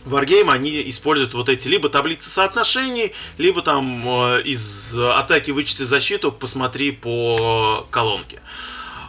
[0.05, 6.33] Wargame, они используют вот эти либо таблицы соотношений, либо там э, из атаки вычти защиту,
[6.33, 8.41] посмотри по колонке.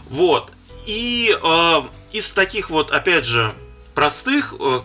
[0.08, 0.52] Вот.
[0.86, 1.82] И э,
[2.12, 3.54] из таких вот, опять же,
[3.94, 4.80] простых, э,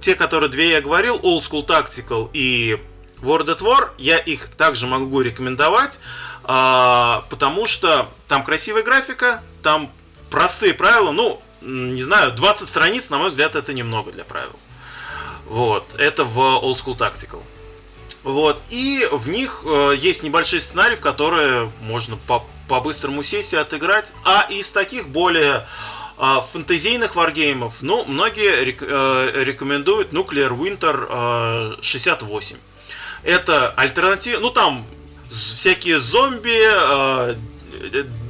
[0.00, 2.78] те, которые две я говорил, Old School Tactical и
[3.22, 6.00] World at War, я их также могу рекомендовать,
[6.44, 9.90] э, потому что там красивая графика, там
[10.30, 14.56] простые правила, ну, не знаю, 20 страниц, на мой взгляд, это немного для правил.
[15.46, 17.42] Вот, это в Old School Tactical.
[18.22, 23.56] Вот, и в них э, есть небольшие сценарии, в которые можно по, по-быстрому сесть и
[23.56, 24.12] отыграть.
[24.24, 25.66] А из таких более
[26.18, 32.56] э, фэнтезийных варгеймов, ну, многие рек, э, рекомендуют Nuclear Winter э, 68.
[33.22, 34.86] Это альтернатива, ну, там
[35.30, 37.34] всякие зомби, э,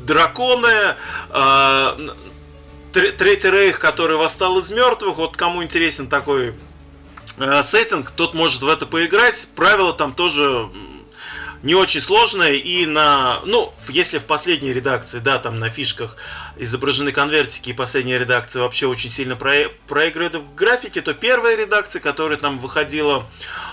[0.06, 0.96] драконы,
[1.30, 2.08] э,
[2.92, 6.54] Третий Рейх, который восстал из мертвых, вот кому интересен такой
[7.36, 9.46] э, сеттинг, тот может в это поиграть.
[9.54, 10.68] Правила там тоже
[11.62, 16.16] не очень сложные и на, ну, если в последней редакции, да, там на фишках
[16.58, 22.00] изображены конвертики и последняя редакция вообще очень сильно про, проигрывает в графике, то первая редакция,
[22.00, 23.26] которая там выходила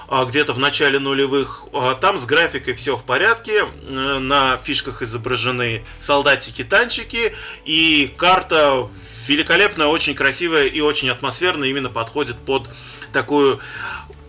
[0.08, 5.02] а, где-то в начале нулевых, а, там с графикой все в порядке, э, на фишках
[5.02, 7.34] изображены солдатики, танчики
[7.66, 8.88] и карта
[9.28, 12.70] великолепная, очень красивая и очень атмосферная, именно подходит под
[13.12, 13.60] такую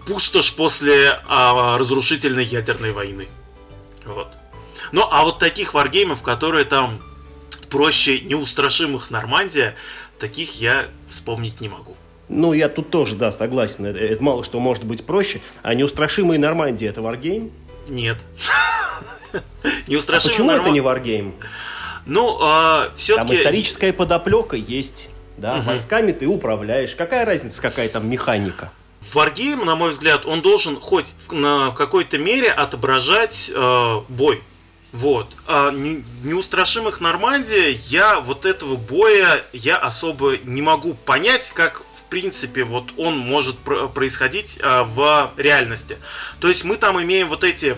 [0.07, 3.29] пустошь после а, разрушительной ядерной войны.
[4.07, 4.29] Вот.
[4.93, 7.03] Ну, а вот таких варгеймов, которые там
[7.69, 9.75] проще неустрашимых Нормандия,
[10.19, 11.97] таких я вспомнить не могу.
[12.29, 13.87] Ну, я тут тоже, да, согласен.
[13.87, 15.41] Это, это мало что может быть проще.
[15.63, 17.51] А неустрашимые Нормандия это варгейм?
[17.89, 18.19] Нет.
[19.89, 21.35] А почему это не варгейм?
[22.07, 23.29] Ну, а, все-таки...
[23.29, 25.11] Там историческая подоплека есть.
[25.37, 26.95] Да, войсками ты управляешь.
[26.95, 28.73] Какая разница, какая там механика?
[29.13, 34.43] Wargame, на мой взгляд, он должен хоть на какой-то мере отображать э, бой.
[34.93, 35.29] Вот.
[35.47, 42.09] А не, неустрашимых Нормандия, я вот этого боя я особо не могу понять, как в
[42.09, 43.57] принципе вот он может
[43.95, 45.99] происходить а, в реальности.
[46.41, 47.77] То есть мы там имеем вот эти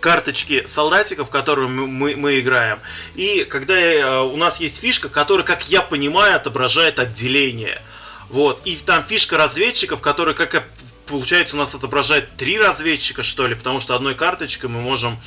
[0.00, 2.80] карточки солдатиков, которые мы, мы, мы играем.
[3.14, 7.80] И когда я, у нас есть фишка, которая, как я понимаю, отображает отделение.
[8.28, 8.62] Вот.
[8.64, 10.64] И там фишка разведчиков, которая, как
[11.06, 15.20] получается, у нас отображает три разведчика, что ли, потому что одной карточкой мы можем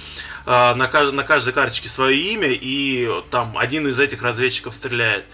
[0.45, 5.25] э, на, на каждой карточке свое имя, и там один из этих разведчиков стреляет.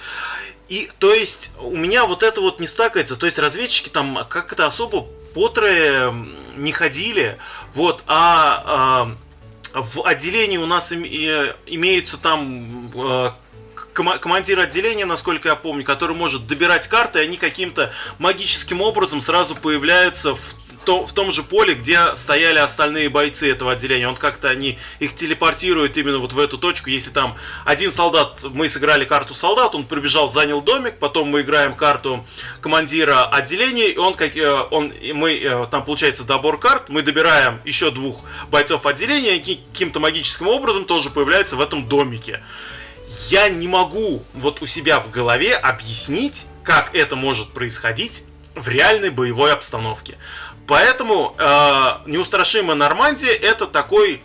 [0.69, 4.65] И, то есть, у меня вот это вот не стакается, то есть, разведчики там как-то
[4.65, 6.13] особо потрое
[6.55, 7.37] не ходили,
[7.73, 9.15] вот, а,
[9.73, 13.35] а в отделении у нас им, и, имеются там а,
[13.93, 19.55] командир отделения, насколько я помню, который может добирать карты, и они каким-то магическим образом сразу
[19.55, 20.55] появляются в
[20.85, 24.07] то, в том же поле, где стояли остальные бойцы этого отделения.
[24.07, 26.89] Он как-то они их телепортирует именно вот в эту точку.
[26.89, 31.75] Если там один солдат, мы сыграли карту солдат, он прибежал, занял домик, потом мы играем
[31.75, 32.25] карту
[32.61, 37.61] командира отделения, и он как э, он мы э, там получается добор карт, мы добираем
[37.65, 42.41] еще двух бойцов отделения, и каким-то магическим образом тоже появляется в этом домике.
[43.29, 48.23] Я не могу вот у себя в голове объяснить, как это может происходить
[48.55, 50.17] в реальной боевой обстановке.
[50.67, 51.43] Поэтому э,
[52.07, 54.21] неустрашимая Нормандия это такой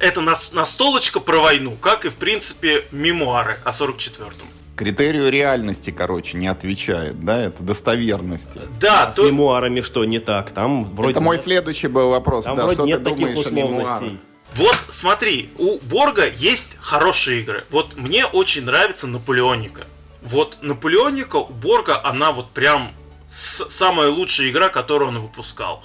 [0.00, 4.48] это настолочка про войну, как и в принципе мемуары о 44-м.
[4.76, 8.60] Критерию реальности, короче, не отвечает, да, это достоверности.
[8.80, 9.24] Да, а то...
[9.24, 10.52] с мемуарами что не так?
[10.52, 12.44] Там вроде Это мой следующий был вопрос.
[12.44, 14.20] Там да, вроде что нет ты таких условностей.
[14.54, 17.64] Вот смотри, у Борга есть хорошие игры.
[17.70, 19.86] Вот мне очень нравится Наполеоника.
[20.22, 22.92] Вот Наполеоника у Борга, она вот прям
[23.28, 25.82] самая лучшая игра, которую он выпускал.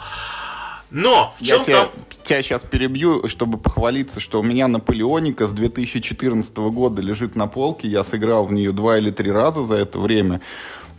[0.93, 1.91] Но в чем Я тебя, там...
[2.23, 7.87] тебя сейчас перебью, чтобы похвалиться, что у меня Наполеоника с 2014 года лежит на полке.
[7.87, 10.39] Я сыграл в нее два или три раза за это время.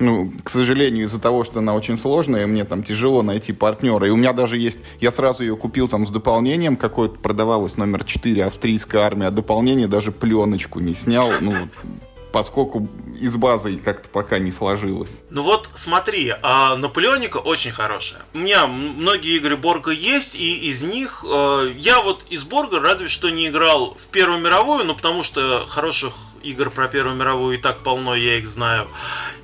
[0.01, 4.09] Ну, к сожалению, из-за того, что она очень сложная, мне там тяжело найти партнера.
[4.09, 4.81] И у меня даже есть...
[4.99, 9.87] Я сразу ее купил там с дополнением какой-то, продавалось номер 4, австрийская армия, а дополнение
[9.87, 11.31] даже пленочку не снял.
[11.41, 11.55] Ну,
[12.35, 15.21] поскольку из базы как-то пока не сложилось.
[15.31, 18.23] Ну вот смотри, а Наполеоника очень хорошая.
[18.35, 23.07] У меня многие игры Борга есть, и из них э, я вот из Борга разве
[23.07, 27.61] что не играл в Первую мировую, ну потому что хороших игр про Первую мировую и
[27.61, 28.89] так полно, я их знаю.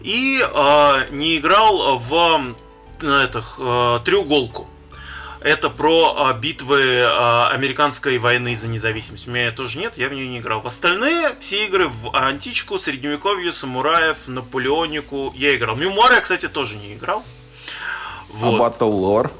[0.00, 2.56] И э, не играл в
[3.02, 4.66] на этих, э, треуголку.
[5.40, 9.26] Это про а, битвы а, американской войны за независимость.
[9.26, 10.60] У меня тоже нет, я в нее не играл.
[10.60, 15.76] В остальные все игры в античку, средневековье, самураев, Наполеонику я играл.
[15.76, 17.24] Мемуары я, кстати, тоже не играл.
[18.28, 18.60] Вот.
[18.60, 19.30] А Battle Lore?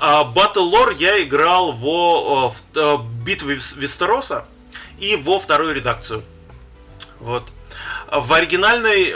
[0.00, 4.46] А Battle Lore я играл во, в, в, в битвы Вестероса
[4.98, 6.22] и во вторую редакцию.
[7.18, 7.44] Вот.
[8.10, 9.14] В оригинальной э,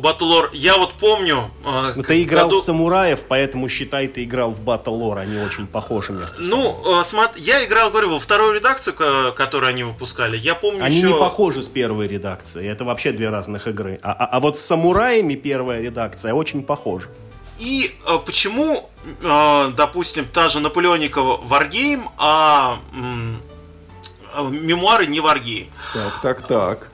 [0.00, 1.50] Battle я вот помню...
[1.64, 2.60] Э, ну, ты играл году...
[2.60, 6.48] в самураев, поэтому считай, ты играл в Battle Lore, они очень похожи между собой.
[6.48, 7.32] Ну, э, смотр...
[7.36, 8.94] я играл, говорю, во вторую редакцию,
[9.34, 10.36] которую они выпускали.
[10.36, 11.08] Я помню Они еще...
[11.08, 13.98] не похожи с первой редакцией, это вообще две разных игры.
[14.02, 17.08] А, а, а вот с самураями первая редакция очень похожа.
[17.58, 18.88] И э, почему,
[19.20, 25.68] э, допустим, та же Наполеоникова Wargame, а э, мемуары не Wargame?
[25.92, 26.88] Так, так, так.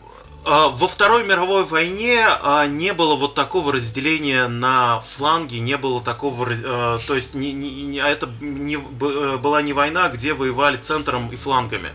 [0.46, 6.02] А, во Второй мировой войне а, не было вот такого разделения на фланги, не было
[6.02, 11.36] такого, а, то есть не, не, это не, была не война, где воевали центром и
[11.36, 11.92] флангами.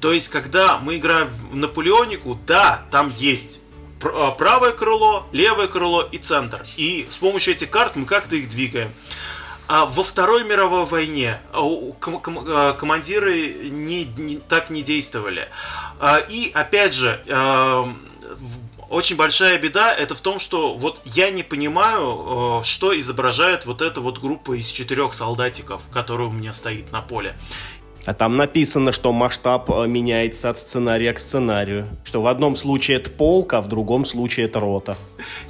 [0.00, 3.60] То есть, когда мы играем в Наполеонику, да, там есть
[4.00, 6.64] правое крыло, левое крыло и центр.
[6.76, 8.92] И с помощью этих карт мы как-то их двигаем.
[9.68, 15.50] А во Второй мировой войне командиры не, не, так не действовали.
[16.00, 17.86] А, и опять же, а,
[18.88, 24.00] очень большая беда это в том, что вот я не понимаю, что изображает вот эта
[24.00, 27.36] вот группа из четырех солдатиков, которая у меня стоит на поле.
[28.08, 31.86] А там написано, что масштаб э, меняется от сценария к сценарию.
[32.04, 34.96] Что в одном случае это полка, а в другом случае это рота.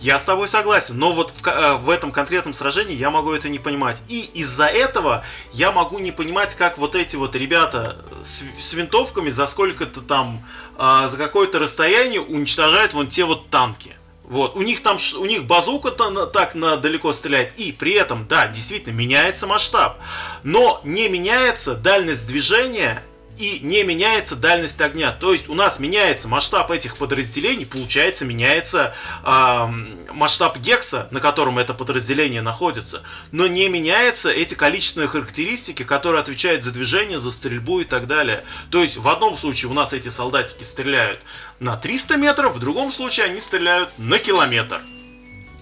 [0.01, 3.49] Я с тобой согласен, но вот в, э, в этом конкретном сражении я могу это
[3.49, 4.03] не понимать.
[4.09, 9.31] И из-за этого я могу не понимать, как вот эти вот ребята с, с винтовками
[9.31, 10.45] за сколько-то там,
[10.77, 13.95] э, за какое-то расстояние уничтожают вон те вот танки.
[14.29, 18.27] Вот, у них там, у них базука -то так на далеко стреляет, и при этом,
[18.29, 19.99] да, действительно, меняется масштаб,
[20.43, 23.03] но не меняется дальность движения
[23.39, 25.13] и не меняется дальность огня.
[25.13, 29.67] То есть у нас меняется масштаб этих подразделений, получается меняется э,
[30.13, 36.65] масштаб гекса, на котором это подразделение находится, но не меняются эти количественные характеристики, которые отвечают
[36.65, 38.45] за движение, за стрельбу и так далее.
[38.71, 41.21] То есть в одном случае у нас эти солдатики стреляют
[41.61, 44.81] на 300 метров, в другом случае они стреляют на километр.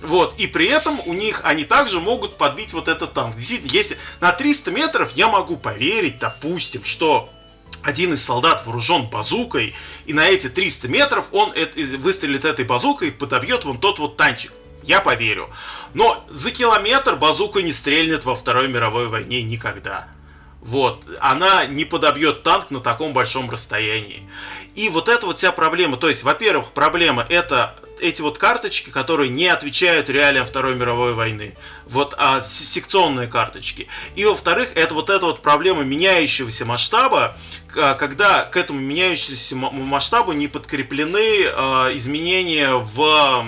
[0.02, 3.36] Вот, и при этом у них они также могут подбить вот этот танк.
[3.36, 7.30] Действительно, если на 300 метров я могу поверить, допустим, что
[7.86, 9.72] один из солдат вооружен базукой,
[10.06, 11.54] и на эти 300 метров он
[11.98, 14.52] выстрелит этой базукой подобьет вон тот вот танчик.
[14.82, 15.50] Я поверю.
[15.94, 20.08] Но за километр базука не стрельнет во Второй мировой войне никогда.
[20.60, 21.04] Вот.
[21.20, 24.28] Она не подобьет танк на таком большом расстоянии.
[24.74, 25.96] И вот это вот вся проблема.
[25.96, 31.56] То есть, во-первых, проблема это эти вот карточки, которые не отвечают реалиям Второй мировой войны.
[31.86, 33.88] Вот а, секционные карточки.
[34.14, 37.36] И во-вторых, это вот эта вот проблема меняющегося масштаба,
[37.68, 43.46] когда к этому меняющемуся масштабу не подкреплены а, изменения в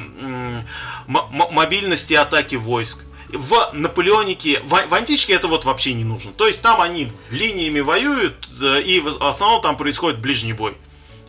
[1.06, 2.98] мобильности атаки войск
[3.30, 6.32] в Наполеонике, в, в античке это вот вообще не нужно.
[6.32, 10.74] То есть там они линиями воюют, и в основном там происходит ближний бой.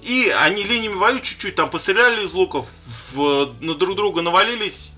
[0.02, 2.68] И они линиями воюют чуть-чуть, там постреляли из луков,
[3.14, 4.92] в, на друг друга навалились,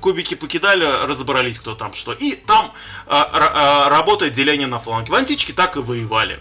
[0.00, 2.12] кубики покидали, разобрались кто там что.
[2.12, 2.72] И там
[3.06, 5.12] а, а, работает деление на фланге.
[5.12, 6.40] В античке так и воевали.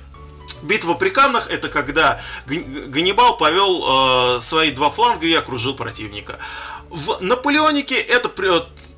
[0.62, 6.40] Битва при Каннах это когда Ганнибал повел э, свои два фланга и окружил противника.
[6.90, 8.30] В Наполеонике это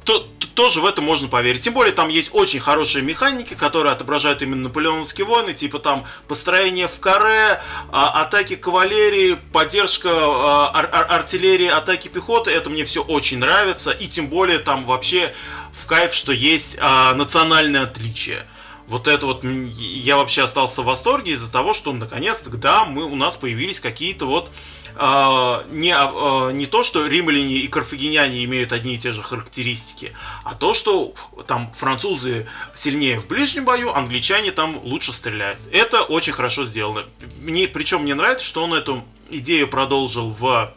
[0.04, 1.62] то, тоже в это можно поверить.
[1.62, 6.88] Тем более там есть очень хорошие механики, которые отображают именно наполеоновские войны, типа там построение
[6.88, 12.52] в каре, а, атаки кавалерии, поддержка а, ар- ар- артиллерии, атаки пехоты.
[12.52, 13.92] Это мне все очень нравится.
[13.92, 15.34] И тем более там вообще
[15.72, 18.46] в кайф, что есть а, национальное отличие
[18.88, 23.16] вот это вот я вообще остался в восторге из-за того, что наконец-то, да, мы, у
[23.16, 24.52] нас появились какие-то вот
[24.96, 30.14] э, не, э, не то, что римляне и карфагеняне имеют одни и те же характеристики,
[30.44, 31.14] а то, что
[31.48, 35.60] там французы сильнее в ближнем бою, англичане там лучше стреляют.
[35.72, 37.06] Это очень хорошо сделано.
[37.40, 40.74] Мне, причем мне нравится, что он эту идею продолжил в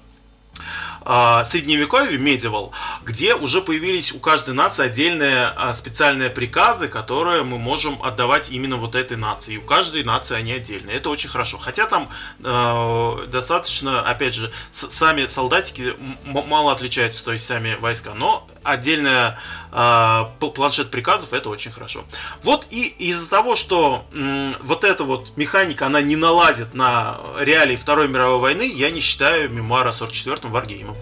[1.06, 2.72] э, средневековье, medieval,
[3.04, 8.76] где уже появились у каждой нации отдельные э, специальные приказы, которые мы можем отдавать именно
[8.76, 9.54] вот этой нации.
[9.54, 10.96] И у каждой нации они отдельные.
[10.96, 11.58] Это очень хорошо.
[11.58, 12.08] Хотя там
[12.42, 15.94] э, достаточно, опять же, сами солдатики
[16.24, 19.38] мало отличаются, то есть сами войска, но отдельная
[19.72, 22.04] э, планшет приказов, это очень хорошо.
[22.42, 27.76] Вот и из-за того, что м, вот эта вот механика, она не налазит на реалии
[27.76, 30.96] Второй мировой войны, я не считаю мемуара 44-м варгеймом.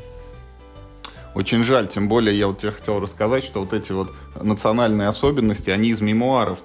[1.34, 5.70] Очень жаль, тем более я вот тебе хотел рассказать, что вот эти вот национальные особенности,
[5.70, 6.60] они из мемуаров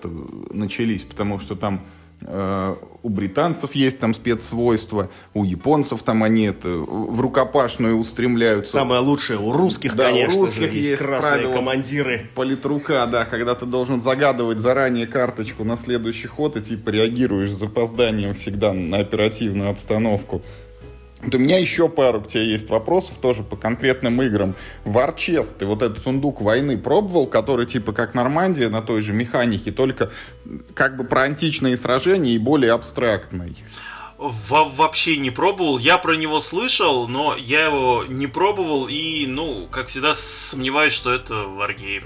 [0.52, 6.68] начались, потому что там Э, у британцев есть там спецсвойства, у японцев там они это
[6.68, 8.74] в рукопашную устремляются.
[8.74, 12.30] Самое лучшее у русских, да, конечно у русских же, есть, есть красные командиры.
[12.36, 17.58] Политрука, да, когда ты должен загадывать заранее карточку на следующий ход и типа реагируешь с
[17.58, 20.42] запозданием всегда на оперативную обстановку.
[21.22, 24.56] Вот у меня еще пару к тебе есть вопросов тоже по конкретным играм.
[24.86, 29.72] Варчест, ты вот этот сундук войны пробовал, который типа как Нормандия на той же механике,
[29.72, 30.12] только
[30.74, 33.56] как бы про античные сражения и более абстрактный?
[34.18, 35.78] Во вообще не пробовал.
[35.78, 41.14] Я про него слышал, но я его не пробовал и, ну, как всегда, сомневаюсь, что
[41.14, 42.04] это Wargame.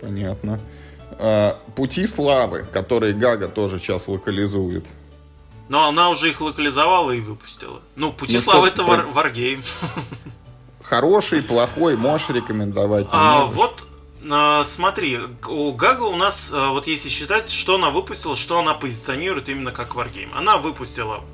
[0.00, 0.60] Понятно.
[1.18, 4.86] А, Пути славы, которые Гага тоже сейчас локализует.
[5.68, 7.82] Но она уже их локализовала и выпустила.
[7.96, 9.64] Ну, Путислав ну, это вар, Wargame.
[10.82, 13.08] Хороший, плохой, можешь рекомендовать?
[13.10, 13.82] А, вот,
[14.30, 18.74] а, смотри, у Гага у нас, а, вот если считать, что она выпустила, что она
[18.74, 20.30] позиционирует именно как Wargame.
[20.34, 21.24] Она выпустила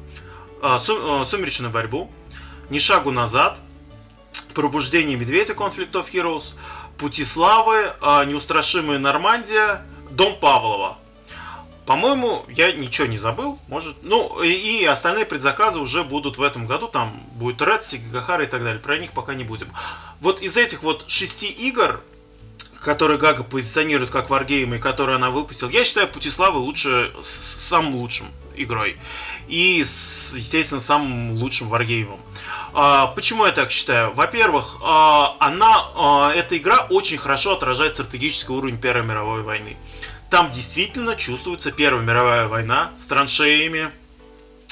[0.63, 2.11] а, сум, Сумеречную борьбу,
[2.71, 3.59] Ни шагу назад,
[4.55, 6.55] Пробуждение Медведя, Conflict of Heroes,
[6.97, 7.93] Пути славы,
[8.27, 10.99] Неустрашимая Нормандия, Дом Павлова.
[11.87, 13.59] По-моему, я ничего не забыл.
[13.67, 16.87] Может, ну и, остальные предзаказы уже будут в этом году.
[16.87, 18.81] Там будет Редси, Гагахара и так далее.
[18.81, 19.73] Про них пока не будем.
[20.21, 22.01] Вот из этих вот шести игр,
[22.81, 28.29] которые Гага позиционирует как варгеймы, и которые она выпустила, я считаю Путиславы лучше, самым лучшим
[28.55, 28.97] игрой.
[29.49, 32.21] И, естественно, самым лучшим варгеймом.
[33.15, 34.15] Почему я так считаю?
[34.15, 39.77] Во-первых, а, она, а, эта игра очень хорошо отражает стратегический уровень Первой мировой войны.
[40.33, 43.91] Там действительно чувствуется Первая мировая война с траншеями,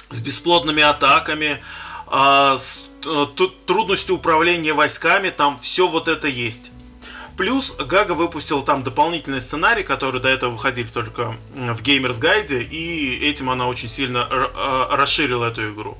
[0.09, 1.63] с бесплодными атаками,
[2.07, 3.27] а, с э,
[3.67, 6.71] трудностью управления войсками, там все вот это есть.
[7.37, 13.51] Плюс Гага выпустил там дополнительный сценарий, который до этого выходили только в Guide, и этим
[13.51, 15.99] она очень сильно э, расширила эту игру.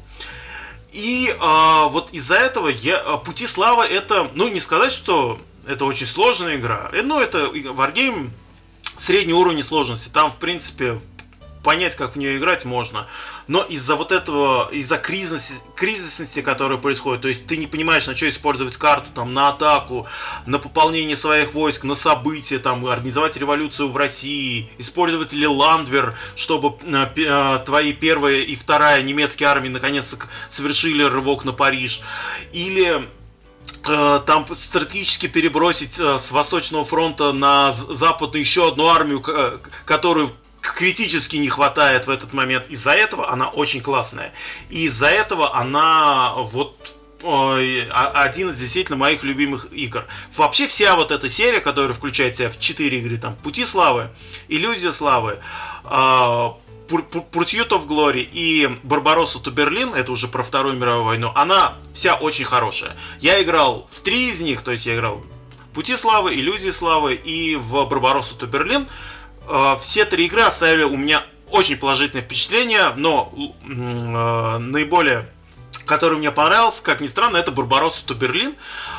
[0.91, 5.85] И а, вот из-за этого я, а, Пути Славы это, ну не сказать, что это
[5.85, 8.31] очень сложная игра, но это Wargame
[9.01, 10.11] средний уровень сложности.
[10.13, 11.01] Там, в принципе,
[11.63, 13.07] понять, как в нее играть можно.
[13.47, 18.15] Но из-за вот этого, из-за кризисности, кризисности, которая происходит, то есть ты не понимаешь, на
[18.15, 20.07] что использовать карту, там, на атаку,
[20.47, 26.77] на пополнение своих войск, на события, там, организовать революцию в России, использовать ли Ландвер, чтобы
[26.83, 30.19] э, э, твои первая и вторая немецкие армии наконец-то
[30.51, 32.03] совершили рывок на Париж.
[32.53, 33.09] Или
[33.83, 39.23] там стратегически перебросить э, с Восточного фронта на Запад еще одну армию,
[39.85, 42.69] которую критически не хватает в этот момент.
[42.69, 44.33] Из-за этого она очень классная.
[44.69, 50.07] Из-за этого она вот один из действительно моих любимых игр.
[50.37, 54.09] Вообще вся вот эта серия, которая включает в себя в 4 игры, там, Пути Славы,
[54.49, 55.39] Иллюзия Славы,
[56.91, 62.45] Pursuit of Glory и Барбаросу Berlin, это уже про Вторую мировую войну, она вся очень
[62.45, 62.97] хорошая.
[63.21, 65.23] Я играл в три из них, то есть я играл
[65.75, 68.89] Пути Славы, Иллюзии Славы и в Барбаросу Berlin.
[69.47, 75.29] А, все три игры оставили у меня очень положительное впечатление, но э, наиболее
[75.87, 78.55] который мне понравился, как ни странно, это Барбаросса то Берлин э,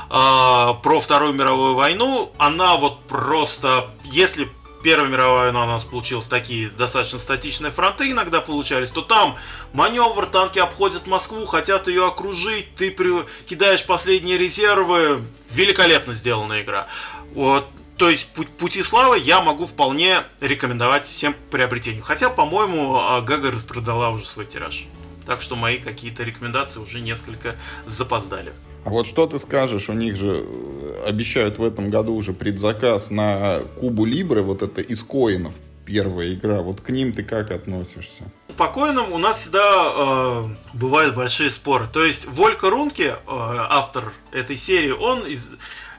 [0.09, 2.33] про Вторую мировую войну.
[2.37, 4.49] Она вот просто, если
[4.83, 9.37] Первая мировая война у нас получилась такие достаточно статичные фронты иногда получались, то там
[9.73, 13.25] маневр, танки обходят Москву, хотят ее окружить, ты при...
[13.45, 15.23] кидаешь последние резервы.
[15.51, 16.87] Великолепно сделана игра.
[17.33, 17.67] Вот.
[17.97, 22.01] То есть пути славы я могу вполне рекомендовать всем приобретению.
[22.01, 24.85] Хотя, по-моему, а, Гага распродала уже свой тираж.
[25.27, 28.53] Так что мои какие-то рекомендации уже несколько запоздали.
[28.83, 33.11] А вот что ты скажешь, у них же э, обещают в этом году уже предзаказ
[33.11, 35.53] на Кубу Либры, вот это из коинов
[35.85, 36.61] первая игра.
[36.61, 38.31] Вот к ним ты как относишься?
[38.57, 41.87] По коинам у нас всегда э, бывают большие споры.
[41.91, 45.51] То есть Волька Рунке, э, автор этой серии, он из,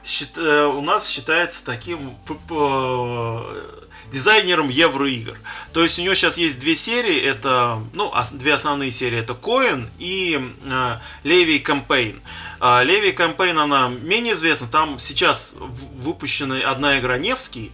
[0.03, 2.17] счит, э, у нас считается таким
[2.49, 3.82] э,
[4.13, 5.35] дизайнером евроигр.
[5.73, 9.89] То есть у него сейчас есть две серии, это, ну, две основные серии, это Coin
[9.97, 12.21] и э, Levy Campaign.
[12.61, 17.71] Э, Levy Campaign, она менее известна, там сейчас выпущена одна игра Невский,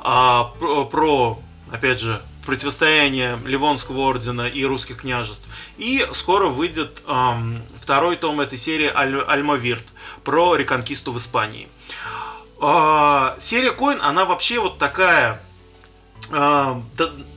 [0.00, 0.42] э,
[0.90, 1.38] про,
[1.70, 5.46] опять же, противостояние Ливонского ордена и русских княжеств.
[5.76, 9.84] И скоро выйдет эм, второй том этой серии Аль Альмавирт
[10.24, 11.68] про реконкисту в Испании.
[12.60, 15.40] Э, серия Coin, она вообще вот такая
[16.30, 16.82] да,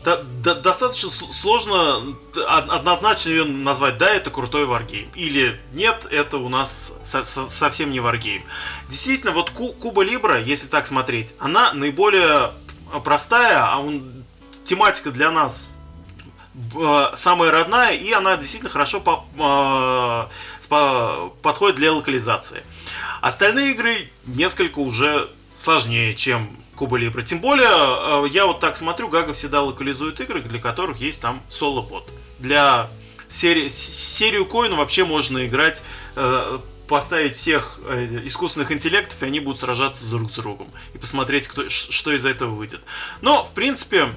[0.04, 2.16] да, да, достаточно сложно
[2.48, 7.92] однозначно ее назвать, да, это крутой варгейм, или нет, это у нас со со совсем
[7.92, 8.44] не варгейм.
[8.90, 12.52] Действительно, вот Куба Либра, если так смотреть, она наиболее
[13.04, 14.24] простая, а он,
[14.64, 15.66] тематика для нас
[16.76, 22.64] э, самая родная, и она действительно хорошо по, э, по, подходит для локализации.
[23.22, 27.24] Остальные игры несколько уже сложнее, чем Куба Либра.
[27.24, 31.42] Тем более, э, я вот так смотрю, Гага всегда локализует игры, для которых есть там
[31.50, 32.08] соло-бот.
[32.40, 32.90] Для
[33.30, 35.84] серии, серию коина вообще можно играть,
[36.16, 40.68] э, поставить всех э, искусственных интеллектов, и они будут сражаться друг с другом.
[40.94, 42.82] И посмотреть, кто, что из этого выйдет.
[43.22, 44.10] Но, в принципе,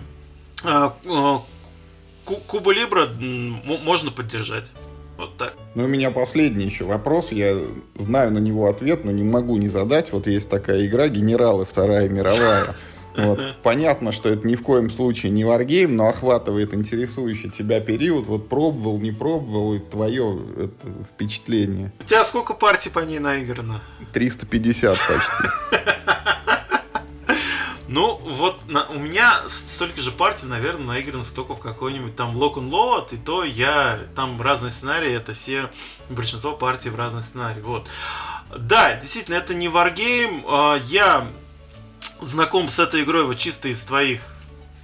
[2.47, 4.75] Куба Либра можно поддержать.
[5.21, 5.55] Вот так.
[5.75, 7.31] Ну, у меня последний еще вопрос.
[7.31, 7.59] Я
[7.95, 10.13] знаю на него ответ, но не могу не задать.
[10.13, 11.67] Вот есть такая игра «Генералы.
[11.67, 12.75] Вторая мировая».
[13.17, 13.39] Вот.
[13.63, 18.27] Понятно, что это ни в коем случае не варгейм, но охватывает интересующий тебя период.
[18.27, 21.93] Вот пробовал, не пробовал, и твое это, впечатление.
[22.01, 23.83] У тебя сколько партий по ней наиграно?
[24.15, 25.77] 350 почти.
[27.93, 32.55] Ну, вот на, у меня столько же партий, наверное, наиграно только в какой-нибудь там Lock
[32.55, 35.69] and Load, и то я, там разные сценарии, это все,
[36.09, 37.89] большинство партий в разные сценарии, вот.
[38.57, 39.69] Да, действительно, это не
[40.47, 41.27] а, я
[42.21, 44.21] знаком с этой игрой вот чисто из твоих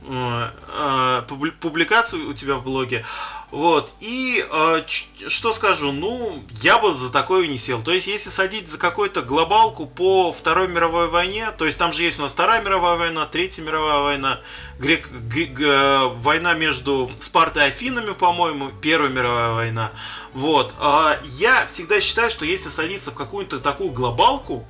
[0.03, 1.23] э, э,
[1.61, 3.05] публикаций у тебя в блоге.
[3.53, 3.93] Вот.
[4.01, 7.81] И э, что скажу, ну, я бы за такое не сел.
[7.81, 12.03] То есть, если садить за какую-то глобалку по Второй мировой войне, то есть там же
[12.03, 14.41] есть у нас Вторая мировая война, Третья мировая война,
[14.81, 19.93] грек, г, г, война между Спартой и Афинами, по-моему, Первая мировая война.
[20.35, 20.75] Вот.
[20.81, 24.67] Э, я всегда считаю, что если садиться в какую-то такую глобалку,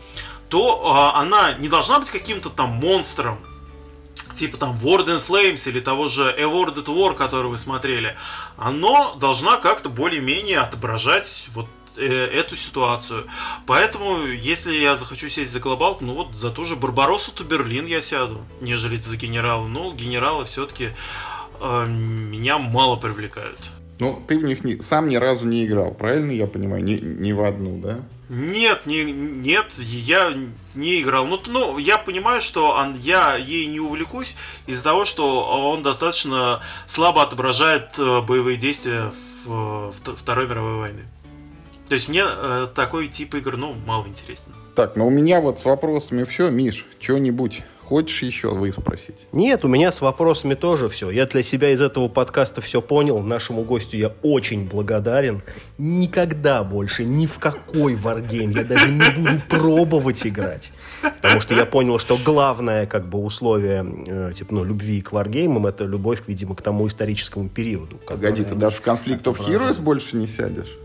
[0.50, 3.38] то э, она не должна быть каким-то там монстром,
[4.36, 8.16] типа там World in Flames или того же A World at War, который вы смотрели,
[8.56, 11.66] оно должна как-то более-менее отображать вот
[11.96, 13.26] э, эту ситуацию.
[13.66, 17.86] Поэтому, если я захочу сесть за глобалку, ну вот за ту же Барбаросу, то Берлин
[17.86, 19.66] я сяду, нежели за генерала.
[19.66, 20.90] Но генералы все-таки
[21.60, 23.58] э, меня мало привлекают.
[23.98, 26.84] Ну, ты в них не, сам ни разу не играл, правильно я понимаю?
[26.84, 28.00] Ни, ни в одну, да?
[28.28, 30.34] Нет, не, нет, я
[30.74, 31.26] не играл.
[31.26, 34.36] Ну, ну, я понимаю, что он, я ей не увлекусь
[34.66, 39.12] из-за того, что он достаточно слабо отображает э, боевые действия
[39.44, 41.02] в, в Второй мировой войны.
[41.88, 44.52] То есть мне э, такой тип игр, ну, мало интересен.
[44.74, 46.50] Так, ну у меня вот с вопросами все.
[46.50, 49.28] Миш, что-нибудь Хочешь еще вы спросить?
[49.30, 51.08] Нет, у меня с вопросами тоже все.
[51.08, 53.20] Я для себя из этого подкаста все понял.
[53.20, 55.40] Нашему гостю я очень благодарен.
[55.78, 60.72] Никогда больше ни в какой варгейм я даже не буду пробовать играть.
[61.00, 65.68] Потому что я понял, что главное как бы условие э, типа, ну, любви к варгеймам
[65.68, 67.98] это любовь, видимо, к тому историческому периоду.
[68.04, 70.76] Погоди, ты даже в конфликт of Heroes больше не сядешь?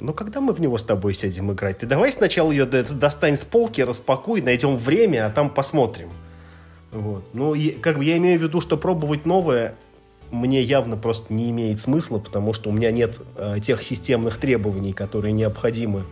[0.00, 1.78] Ну, когда мы в него с тобой сядем играть?
[1.78, 6.08] Ты давай сначала ее достань с полки, распакуй, найдем время, а там посмотрим.
[6.92, 7.24] Вот.
[7.32, 9.76] Ну, и, как бы я имею в виду, что пробовать новое
[10.30, 14.92] мне явно просто не имеет смысла, потому что у меня нет э, тех системных требований,
[14.92, 16.04] которые необходимы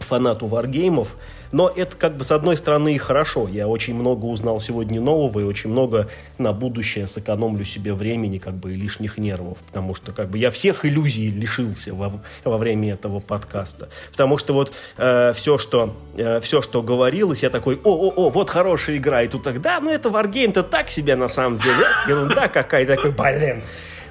[0.00, 1.16] фанату варгеймов.
[1.52, 3.48] Но это как бы с одной стороны и хорошо.
[3.48, 6.08] Я очень много узнал сегодня нового и очень много
[6.38, 9.58] на будущее сэкономлю себе времени как бы и лишних нервов.
[9.66, 13.88] Потому что как бы я всех иллюзий лишился во, во время этого подкаста.
[14.10, 18.96] Потому что вот э, все, что, э, все, что говорилось, я такой, о-о-о, вот хорошая
[18.96, 19.22] игра.
[19.22, 21.84] И тут так, да, ну это варгейм-то так себе на самом деле.
[22.08, 23.62] Ерунда какая такой, блин.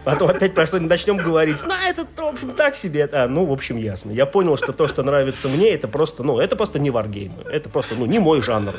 [0.04, 1.64] Потом опять про что-нибудь начнем говорить.
[1.66, 3.10] На, это, в общем, так себе.
[3.12, 4.12] А, ну, в общем, ясно.
[4.12, 7.44] Я понял, что то, что нравится мне, это просто, ну, это просто не варгеймы.
[7.44, 8.74] Это просто, ну, не мой жанр.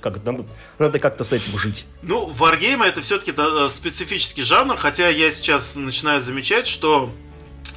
[0.00, 0.44] Как, надо,
[0.78, 1.86] надо как-то с этим жить.
[2.02, 7.10] Ну, варгеймы это все-таки э, специфический жанр, хотя я сейчас начинаю замечать, что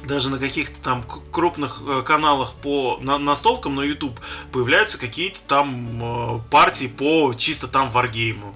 [0.06, 4.18] даже на каких-то там крупных э, каналах по на, настолкам на YouTube
[4.50, 8.54] появляются какие-то там э, партии по чисто там варгейму.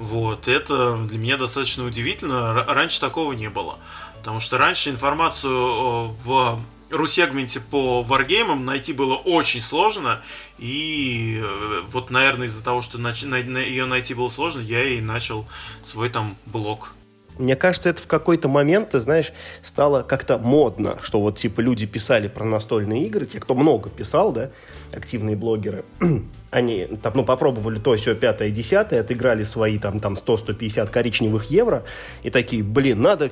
[0.00, 2.64] Вот, это для меня достаточно удивительно.
[2.64, 3.78] Раньше такого не было.
[4.16, 6.58] Потому что раньше информацию э, в
[6.88, 10.22] русегменте по варгеймам найти было очень сложно.
[10.56, 15.46] И э, вот, наверное, из-за того, что ее найти было сложно, я и начал
[15.82, 16.94] свой там блог.
[17.38, 19.32] Мне кажется, это в какой-то момент, ты знаешь,
[19.62, 24.32] стало как-то модно, что вот типа люди писали про настольные игры, те, кто много писал,
[24.32, 24.50] да,
[24.94, 25.84] активные блогеры,
[26.50, 31.84] они там, ну, попробовали то, все, пятое, десятое, отыграли свои там, там 100-150 коричневых евро,
[32.22, 33.30] и такие, блин, надо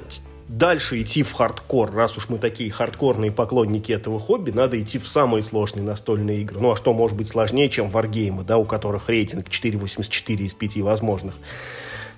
[0.49, 5.07] дальше идти в хардкор, раз уж мы такие хардкорные поклонники этого хобби, надо идти в
[5.07, 6.61] самые сложные настольные игры.
[6.61, 10.77] Ну, а что может быть сложнее, чем варгеймы, да, у которых рейтинг 4,84 из 5
[10.78, 11.35] возможных.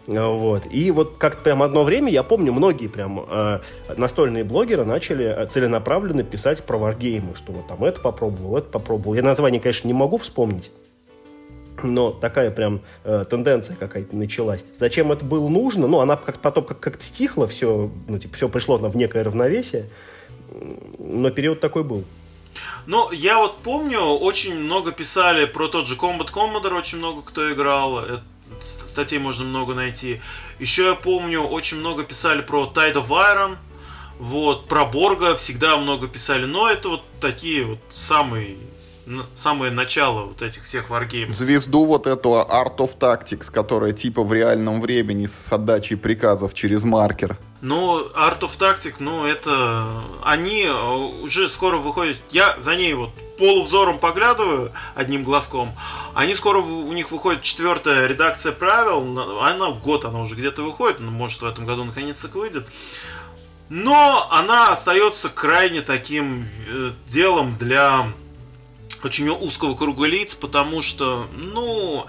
[0.07, 0.63] Вот.
[0.73, 3.61] И вот как-то прям одно время, я помню, многие прям э,
[3.97, 9.15] настольные блогеры начали э, целенаправленно писать про варгеймы, что вот там это попробовал, это попробовал.
[9.15, 10.73] Я название, конечно, не могу вспомнить,
[11.82, 14.65] но такая прям э, тенденция какая-то началась.
[14.78, 15.86] Зачем это было нужно?
[15.86, 19.89] Ну, она как потом как- как-то стихла, все, ну, типа, все пришло в некое равновесие,
[20.98, 22.05] но период такой был.
[22.86, 27.52] Ну, я вот помню, очень много писали про тот же Combat Commodore, очень много кто
[27.52, 28.01] играл.
[28.01, 28.23] Это
[28.86, 30.20] статей можно много найти.
[30.59, 33.57] Еще я помню, очень много писали про Tide of Iron,
[34.19, 38.57] вот, про Борга всегда много писали, но это вот такие вот самые
[39.35, 41.35] самое начало вот этих всех варгеймов.
[41.35, 46.85] Звезду вот эту Art of Tactics, которая типа в реальном времени с отдачей приказов через
[46.85, 47.37] маркер.
[47.63, 50.03] Ну, Art of Tactics, ну, это...
[50.23, 52.17] Они э, уже скоро выходят...
[52.31, 55.75] Я за ней вот полувзором поглядываю одним глазком.
[56.15, 59.41] Они скоро, у них выходит четвертая редакция правил.
[59.41, 61.01] Она год, она уже где-то выходит.
[61.01, 62.67] Ну, может, в этом году наконец-то выйдет.
[63.69, 68.13] Но она остается крайне таким э, делом для
[69.03, 72.07] очень узкого круга лиц, потому что, ну,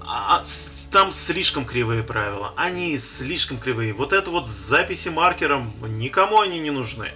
[0.00, 0.42] а,
[0.90, 2.52] там слишком кривые правила.
[2.56, 3.92] Они слишком кривые.
[3.92, 7.12] Вот это вот записи маркером, никому они не нужны.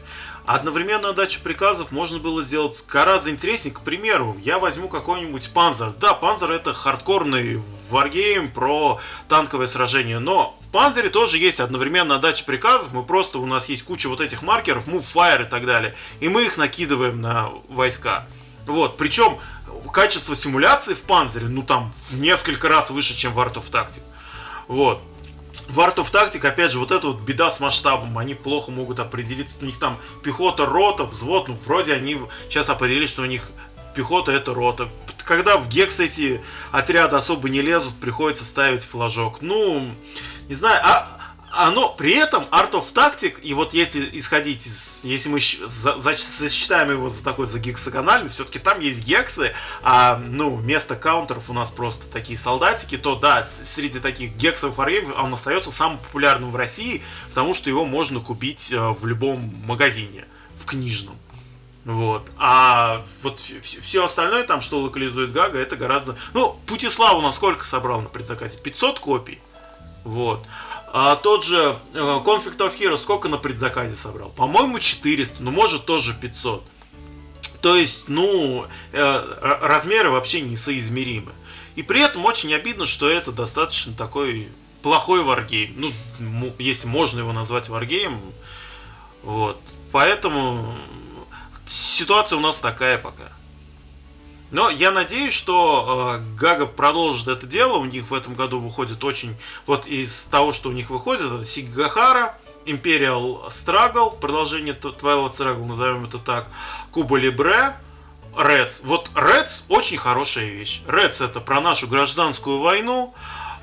[0.47, 3.73] Одновременную дачу приказов можно было сделать гораздо интереснее.
[3.73, 5.93] К примеру, я возьму какой-нибудь Панзер.
[5.93, 12.45] Да, Панзер это хардкорный варгейм про танковое сражение, но в Панзере тоже есть одновременная дача
[12.45, 12.93] приказов.
[12.93, 15.95] Мы просто, у нас есть куча вот этих маркеров, move, fire и так далее.
[16.19, 18.27] И мы их накидываем на войска.
[18.71, 19.39] Вот, причем
[19.93, 24.03] качество симуляции в Панзере, ну там в несколько раз выше, чем в Art of Tactics.
[24.69, 25.03] Вот.
[25.69, 28.17] В Art of Tactic, опять же, вот эта вот беда с масштабом.
[28.17, 29.57] Они плохо могут определиться.
[29.61, 31.49] У них там пехота, рота, взвод.
[31.49, 33.51] Ну, вроде они сейчас определили, что у них
[33.97, 34.89] пехота это рота.
[35.25, 36.41] Когда в Гекс эти
[36.71, 39.43] отряды особо не лезут, приходится ставить флажок.
[39.43, 39.93] Ну,
[40.49, 41.20] не знаю, а
[41.51, 46.10] оно при этом Art of Tactic, и вот если исходить из, если мы за, за,
[46.10, 49.52] его за такой за гексагональный, все-таки там есть гексы,
[49.82, 55.18] а ну вместо каунтеров у нас просто такие солдатики, то да, среди таких гексовых варгеймов
[55.18, 60.27] он остается самым популярным в России, потому что его можно купить э, в любом магазине,
[60.56, 61.16] в книжном.
[61.85, 62.31] Вот.
[62.36, 66.16] А вот все остальное там, что локализует Гага, это гораздо...
[66.35, 68.59] Ну, Путиславу насколько собрал на предзаказе?
[68.59, 69.40] 500 копий.
[70.05, 70.47] Вот.
[70.93, 74.31] А тот же э, Conflict of Heroes сколько на предзаказе собрал?
[74.31, 76.65] По-моему, 400, ну, может, тоже 500.
[77.61, 81.33] То есть, ну, э, размеры вообще несоизмеримы.
[81.77, 84.49] И при этом очень обидно, что это достаточно такой
[84.83, 85.75] плохой варгейм.
[85.77, 88.21] Ну, если можно его назвать варгейм.
[89.23, 89.61] Вот.
[89.93, 90.75] Поэтому
[91.67, 93.31] ситуация у нас такая пока.
[94.51, 97.78] Но я надеюсь, что э, Гагов продолжит это дело.
[97.78, 99.36] У них в этом году выходит очень...
[99.66, 102.36] Вот из того, что у них выходит, это Сигахара,
[102.66, 106.48] Imperial Struggle, продолжение Twilight Struggle, назовем это так,
[106.90, 107.77] Куба Либре,
[108.35, 108.81] Reds.
[108.82, 110.82] Вот Reds очень хорошая вещь.
[110.86, 113.14] Reds это про нашу гражданскую войну.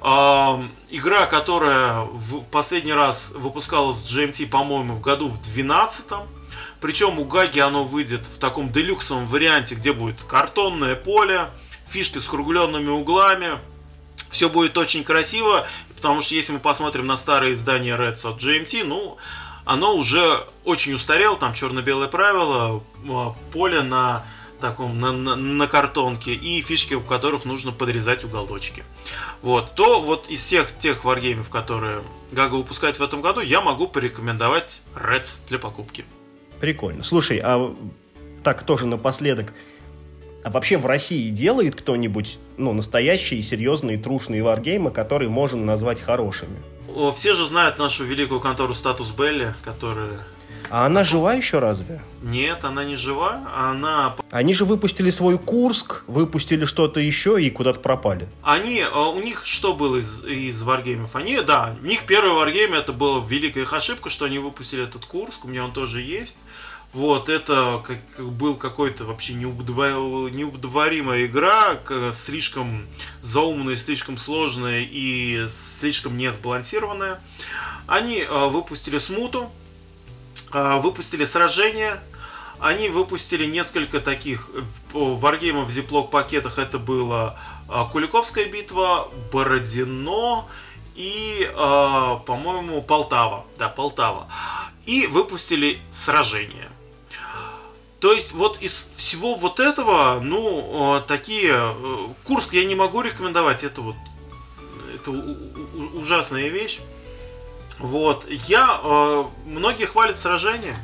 [0.01, 6.05] Э, игра, которая в последний раз выпускалась в GMT, по-моему, в году в 12
[6.79, 11.47] причем у Гаги оно выйдет в таком делюксовом варианте, где будет картонное поле,
[11.87, 13.59] фишки с кругленными углами.
[14.29, 18.83] Все будет очень красиво, потому что если мы посмотрим на старые издания Reds от GMT,
[18.83, 19.17] ну,
[19.65, 24.25] оно уже очень устарело, там черно-белое правило, а, поле на
[24.59, 28.83] таком на, на, на картонке и фишки, в которых нужно подрезать уголочки.
[29.41, 32.01] Вот, то вот из всех тех варгеймов, которые
[32.31, 36.05] Гага выпускает в этом году, я могу порекомендовать Reds для покупки.
[36.59, 37.03] Прикольно.
[37.03, 37.75] Слушай, а
[38.43, 39.53] так тоже напоследок,
[40.43, 46.57] а вообще в России делает кто-нибудь ну, настоящие, серьезные, трушные варгеймы, которые можно назвать хорошими?
[47.15, 50.19] Все же знают нашу великую контору Статус Белли, которая
[50.69, 52.01] а она жива еще разве?
[52.21, 54.15] Нет, она не жива, она...
[54.31, 58.27] Они же выпустили свой Курск, выпустили что-то еще и куда-то пропали.
[58.41, 61.15] Они, а, у них что было из, из варгеймов?
[61.15, 65.05] Они, да, у них первый варгейм, это была великая их ошибка, что они выпустили этот
[65.05, 66.37] Курск, у меня он тоже есть.
[66.93, 71.77] Вот, это как, был какой-то вообще неудоваримая игра,
[72.13, 72.87] слишком
[73.21, 77.19] заумная, слишком сложная и слишком несбалансированная.
[77.87, 79.51] Они э, выпустили смуту,
[80.81, 81.99] выпустили сражение,
[82.59, 84.49] они выпустили несколько таких
[84.91, 86.57] варгеймов в зиплок пакетах.
[86.57, 87.39] Это была
[87.69, 90.47] э, Куликовская битва, Бородино
[90.95, 93.45] и, э, по-моему, Полтава.
[93.57, 94.27] Да, Полтава.
[94.85, 96.69] И выпустили сражение.
[97.99, 101.53] То есть вот из всего вот этого, ну, такие...
[101.53, 103.95] Э, Курск я не могу рекомендовать, это вот...
[104.95, 105.11] Это
[105.93, 106.79] ужасная вещь.
[107.79, 108.25] Вот.
[108.29, 108.79] Я...
[108.83, 110.75] Э, многие хвалят сражение.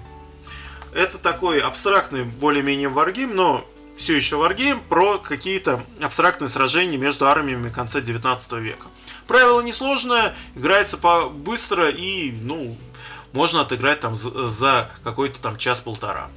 [0.94, 3.66] Это такой абстрактный, более-менее варгейм, но
[3.96, 8.88] все еще варгейм про какие-то абстрактные сражения между армиями конца 19 века.
[9.28, 12.78] Правило несложное, играется по быстро и, ну,
[13.32, 16.30] можно отыграть там за, за какой-то там час-полтора.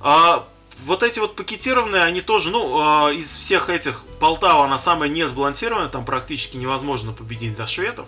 [0.00, 0.46] А,
[0.84, 5.26] вот эти вот пакетированные, они тоже, ну, а, из всех этих, Полтава, она самая не
[5.26, 8.06] сбалансированная, там практически невозможно победить за шведов.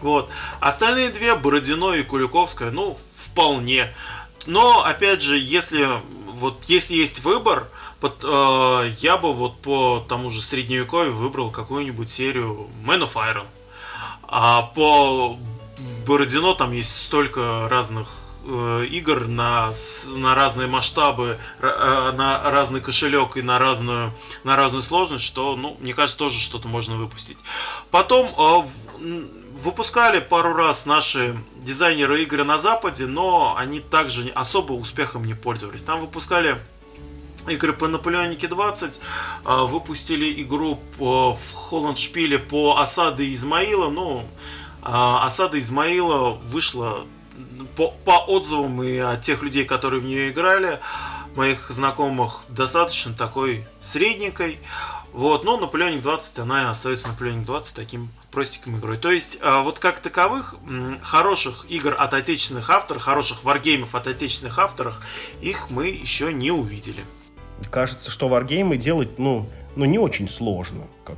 [0.00, 0.28] Вот.
[0.60, 3.94] Остальные две, Бородино и Куликовская, ну, вполне.
[4.46, 5.88] Но, опять же, если,
[6.28, 7.68] вот, если есть выбор,
[8.00, 13.46] под, э, я бы вот по тому же средневековью выбрал какую-нибудь серию Man of Iron.
[14.22, 15.38] А по
[16.06, 18.08] Бородино там есть столько разных
[18.48, 19.72] Э, игр на,
[20.06, 24.12] на разные масштабы, э, на разный кошелек и на разную,
[24.44, 27.38] на разную сложность, что, ну, мне кажется, тоже что-то можно выпустить.
[27.90, 29.26] Потом э,
[29.62, 35.82] выпускали пару раз наши дизайнеры игры на Западе, но они также особо успехом не пользовались.
[35.82, 36.56] Там выпускали
[37.48, 39.00] игры по Наполеонике 20,
[39.44, 44.24] выпустили игру по, в Холландшпиле по осаде Измаила, но
[44.82, 47.06] осада Измаила вышла
[47.76, 50.80] по, по отзывам и от тех людей, которые в нее играли,
[51.36, 54.58] моих знакомых, достаточно такой средненькой.
[55.16, 58.98] Вот, но Наполеоник 20, она остается Наполеоник 20 таким простеньким игрой.
[58.98, 60.56] То есть, а, вот как таковых,
[61.00, 65.00] хороших игр от отечественных авторов, хороших варгеймов от отечественных авторов,
[65.40, 67.02] их мы еще не увидели.
[67.70, 70.82] Кажется, что варгеймы делать, ну, ну не очень сложно.
[71.06, 71.16] Как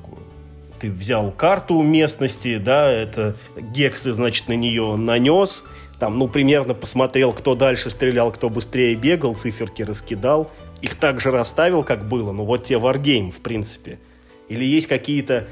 [0.79, 5.65] ты взял карту местности, да, это гексы, значит, на нее нанес,
[5.99, 10.53] там, ну, примерно посмотрел, кто дальше стрелял, кто быстрее бегал, циферки раскидал.
[10.83, 12.33] Их также расставил, как было.
[12.33, 13.99] Ну, вот те Wargame, в принципе.
[14.49, 15.49] Или есть какие-то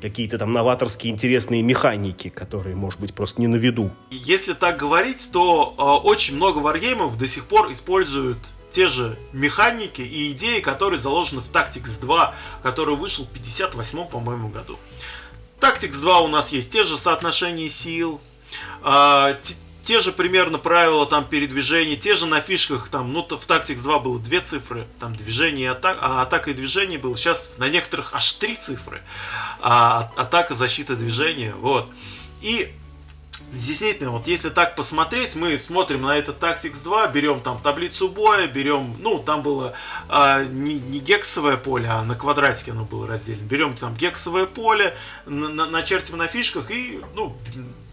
[0.00, 3.90] какие-то там новаторские интересные механики, которые, может быть, просто не на виду.
[4.10, 8.38] Если так говорить, то э, очень много варгеймов до сих пор используют
[8.72, 14.48] те же механики и идеи, которые заложены в Tactics 2, который вышел в 58 по-моему,
[14.48, 14.78] году.
[15.60, 18.20] Tactics 2 у нас есть те же соотношения сил,
[18.84, 19.34] э,
[19.86, 23.98] те же примерно правила там передвижения, те же на фишках, там, ну, в Tactics 2
[24.00, 28.12] было две цифры, там, движение и атака, а атака и движение было, сейчас на некоторых
[28.12, 29.00] аж три цифры,
[29.60, 31.88] а атака, защита, движение, вот.
[32.42, 32.72] И
[33.52, 38.48] Действительно, вот если так посмотреть, мы смотрим на этот Tactics 2, берем там таблицу боя,
[38.48, 39.74] берем, ну, там было
[40.08, 43.46] а, не, не гексовое поле, а на квадратике оно было разделено.
[43.46, 44.96] Берем там гексовое поле,
[45.26, 47.36] на, начертим на фишках и, ну,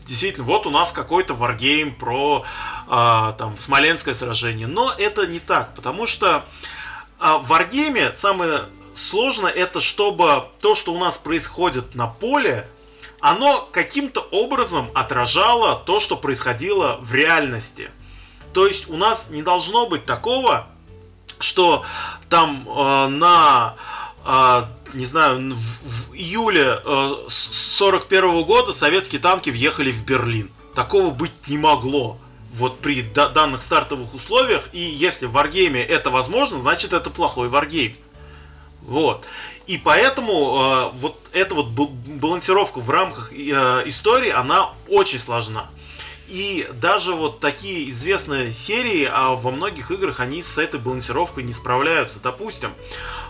[0.05, 2.43] действительно, вот у нас какой-то варгейм про
[2.87, 4.67] а, там Смоленское сражение.
[4.67, 6.45] Но это не так, потому что
[7.19, 12.67] а, в варгейме самое сложное это, чтобы то, что у нас происходит на поле,
[13.19, 17.89] оно каким-то образом отражало то, что происходило в реальности.
[18.53, 20.67] То есть у нас не должно быть такого,
[21.39, 21.85] что
[22.29, 23.75] там э, на
[24.25, 24.63] э,
[24.93, 30.49] не знаю, в, в июле э, 41 года советские танки въехали в Берлин.
[30.75, 32.17] Такого быть не могло.
[32.53, 34.69] Вот при да- данных стартовых условиях.
[34.73, 37.95] И если в варгейме это возможно, значит это плохой варгейм.
[38.81, 39.25] Вот.
[39.65, 43.35] И поэтому э, вот эта вот балансировка в рамках э,
[43.85, 45.69] истории, она очень сложна.
[46.27, 51.53] И даже вот такие известные серии, а во многих играх они с этой балансировкой не
[51.53, 52.19] справляются.
[52.19, 52.73] Допустим,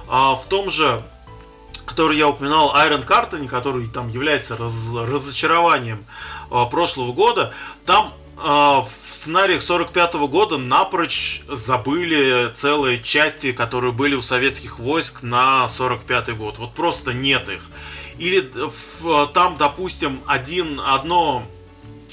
[0.07, 1.03] э, в том же
[1.85, 6.05] который я упоминал, Айрон Картони, который там является раз, разочарованием
[6.51, 7.53] э, прошлого года,
[7.85, 14.79] там э, в сценариях 45 -го года напрочь забыли целые части, которые были у советских
[14.79, 16.57] войск на 45 год.
[16.57, 17.63] Вот просто нет их.
[18.17, 18.51] Или
[19.01, 21.43] в, там, допустим, один, одно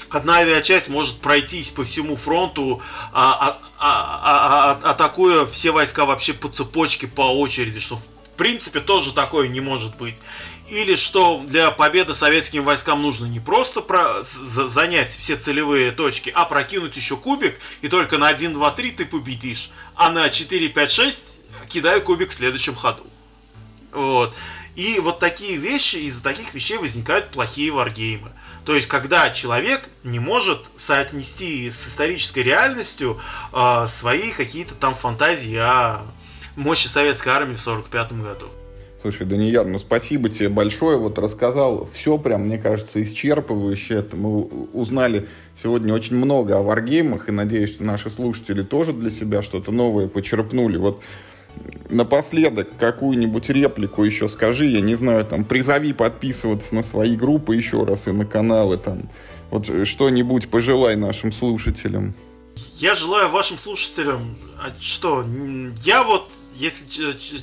[0.09, 2.81] одна авиачасть может пройтись по всему фронту,
[3.11, 8.05] а, а, а, а, атакуя все войска вообще по цепочке по очереди, что в
[8.37, 10.15] принципе тоже такое не может быть.
[10.69, 14.23] Или что для победы советским войскам нужно не просто про...
[14.23, 19.05] занять все целевые точки, а прокинуть еще кубик, и только на 1, 2, 3 ты
[19.05, 21.19] победишь, а на 4, 5, 6
[21.67, 23.05] кидаю кубик в следующем ходу.
[23.91, 24.33] Вот.
[24.75, 28.31] И вот такие вещи, из-за таких вещей возникают плохие варгеймы.
[28.65, 33.19] То есть, когда человек не может соотнести с исторической реальностью
[33.51, 36.03] э, свои какие-то там фантазии о
[36.55, 38.45] мощи советской армии в 1945 году.
[39.01, 40.97] Слушай, Данияр, ну спасибо тебе большое.
[40.97, 43.95] Вот рассказал все прям, мне кажется, исчерпывающе.
[43.95, 49.09] Это мы узнали сегодня очень много о варгеймах, и надеюсь, что наши слушатели тоже для
[49.09, 50.77] себя что-то новое почерпнули.
[50.77, 51.01] Вот
[51.89, 57.83] напоследок какую-нибудь реплику еще скажи, я не знаю, там, призови подписываться на свои группы еще
[57.83, 59.09] раз и на каналы, там,
[59.49, 62.13] вот что-нибудь пожелай нашим слушателям.
[62.77, 65.25] Я желаю вашим слушателям, а что,
[65.83, 66.85] я вот если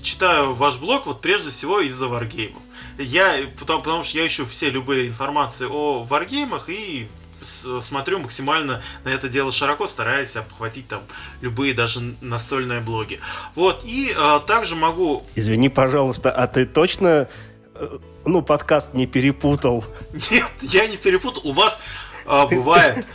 [0.03, 2.63] читаю ваш блог, вот прежде всего из-за варгеймов.
[2.99, 7.09] Я, потому, потому что я ищу все любые информации о варгеймах и
[7.43, 11.03] смотрю максимально на это дело широко, стараясь обхватить там
[11.41, 13.21] любые даже настольные блоги.
[13.55, 15.25] Вот, и а, также могу...
[15.35, 17.29] Извини, пожалуйста, а ты точно,
[17.75, 19.85] э, ну, подкаст не перепутал?
[20.31, 21.43] Нет, я не перепутал.
[21.45, 21.81] У вас
[22.27, 23.07] а, бывает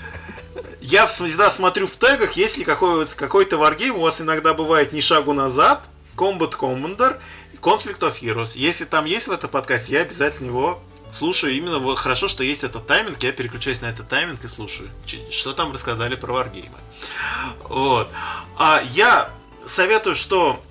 [0.84, 5.31] я всегда смотрю в тегах, если какой-то какой варгейм, у вас иногда бывает ни шагу
[5.31, 5.85] назад,
[6.18, 7.19] Combat Commander,
[7.61, 8.51] Conflict of Heroes.
[8.55, 11.53] Если там есть в этом подкасте, я обязательно его слушаю.
[11.53, 14.89] Именно вот хорошо, что есть этот тайминг, я переключаюсь на этот тайминг и слушаю,
[15.31, 16.77] что там рассказали про варгеймы.
[17.64, 18.10] Вот.
[18.57, 19.30] А я
[19.65, 20.61] советую, что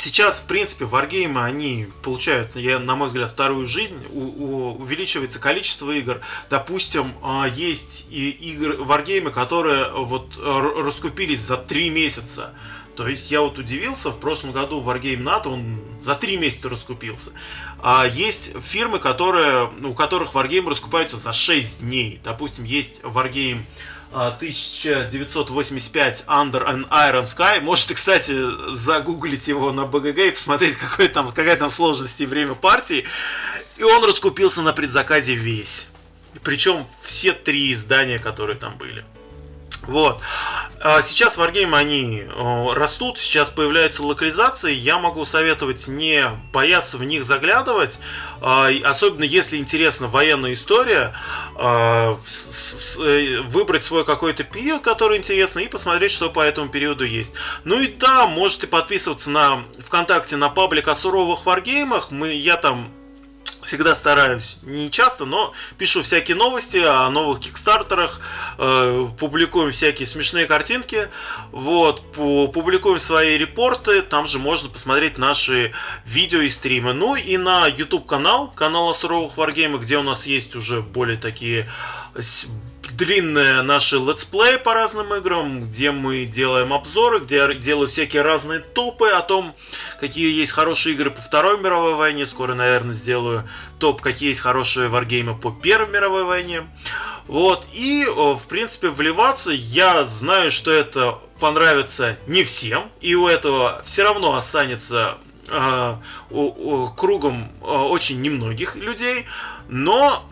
[0.00, 5.38] сейчас, в принципе, варгеймы, они получают, я, на мой взгляд, вторую жизнь, у, у, увеличивается
[5.38, 6.20] количество игр.
[6.50, 12.52] Допустим, а, есть и игры, варгеймы, которые вот раскупились за три месяца.
[12.96, 17.32] То есть я вот удивился, в прошлом году Wargame НАТО, он за три месяца раскупился.
[17.78, 22.20] А есть фирмы, которые, у которых Wargame раскупаются за 6 дней.
[22.24, 23.64] Допустим, есть Wargame
[24.12, 27.60] 1985 Under an Iron Sky.
[27.60, 28.34] Можете, кстати,
[28.74, 33.04] загуглить его на БГГ и посмотреть, какой там, какая там сложность и время партии.
[33.76, 35.88] И он раскупился на предзаказе весь.
[36.42, 39.04] Причем все три издания, которые там были.
[39.86, 40.20] Вот.
[40.80, 42.24] А сейчас варгеймы, они
[42.74, 44.72] растут, сейчас появляются локализации.
[44.72, 47.98] Я могу советовать не бояться в них заглядывать,
[48.40, 51.14] а, особенно если интересна военная история,
[51.54, 52.18] а,
[52.98, 57.32] э, выбрать свой какой-то период, который интересно, и посмотреть, что по этому периоду есть.
[57.64, 62.10] Ну и да, можете подписываться на ВКонтакте на паблик о суровых варгеймах.
[62.10, 62.92] Мы, я там
[63.66, 68.20] всегда стараюсь, не часто, но пишу всякие новости о новых кикстартерах,
[68.58, 71.08] э, публикуем всякие смешные картинки,
[71.50, 75.72] вот, публикуем свои репорты, там же можно посмотреть наши
[76.04, 76.92] видео и стримы.
[76.92, 81.16] Ну и на YouTube канал, канал о суровых варгеймах, где у нас есть уже более
[81.16, 81.68] такие
[82.96, 88.60] длинные наши летсплеи по разным играм, где мы делаем обзоры, где я делаю всякие разные
[88.60, 89.54] топы о том,
[90.00, 92.26] какие есть хорошие игры по Второй мировой войне.
[92.26, 93.48] Скоро, наверное, сделаю
[93.78, 96.62] топ, какие есть хорошие варгеймы по Первой мировой войне.
[97.26, 103.82] Вот, и, в принципе, вливаться, я знаю, что это понравится не всем, и у этого
[103.84, 105.18] все равно останется
[105.48, 105.96] э,
[106.96, 109.26] кругом э, очень немногих людей,
[109.68, 110.24] но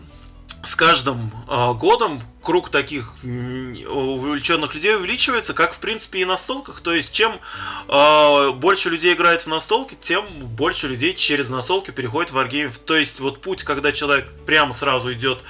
[0.65, 6.81] с каждым э, годом круг таких увлеченных людей увеличивается, как в принципе и на столках.
[6.81, 7.39] То есть, чем
[7.87, 12.73] э, больше людей играет в настолки, тем больше людей через настолки переходит в Wargame.
[12.85, 15.43] То есть, вот путь, когда человек прямо сразу идет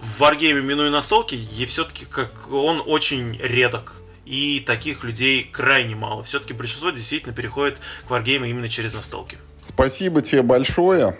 [0.00, 3.94] в Wargame, минуя настолки, и все-таки как он очень редок.
[4.24, 6.22] И таких людей крайне мало.
[6.22, 9.38] Все-таки большинство действительно переходит к Wargame именно через настолки.
[9.64, 11.16] Спасибо тебе большое.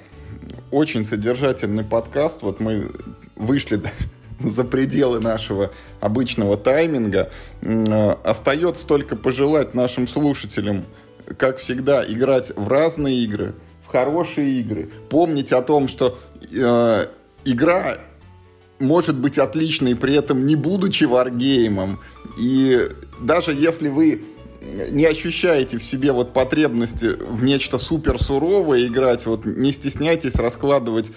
[0.70, 2.42] Очень содержательный подкаст.
[2.42, 2.90] Вот мы
[3.36, 3.82] вышли
[4.40, 7.30] за пределы нашего обычного тайминга.
[8.24, 10.84] Остается только пожелать нашим слушателям,
[11.38, 13.54] как всегда, играть в разные игры,
[13.84, 14.90] в хорошие игры.
[15.08, 16.18] Помнить о том, что
[16.52, 17.06] э,
[17.44, 17.98] игра
[18.78, 22.00] может быть отличной, при этом не будучи варгеймом.
[22.38, 22.88] И
[23.20, 24.22] даже если вы
[24.60, 31.10] не ощущаете в себе вот потребности в нечто супер суровое играть, вот не стесняйтесь раскладывать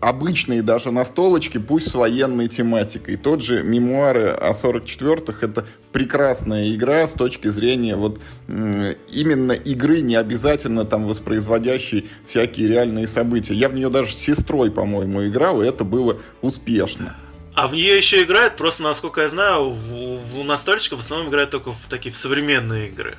[0.00, 3.16] обычные даже настолочки, пусть с военной тематикой.
[3.16, 10.16] Тот же мемуары о 44-х это прекрасная игра с точки зрения вот именно игры, не
[10.16, 13.54] обязательно там воспроизводящей всякие реальные события.
[13.54, 17.16] Я в нее даже с сестрой, по-моему, играл, и это было успешно.
[17.60, 21.50] А в нее еще играют, просто насколько я знаю, в, в настольщиков в основном играют
[21.50, 23.16] только в такие в современные игры.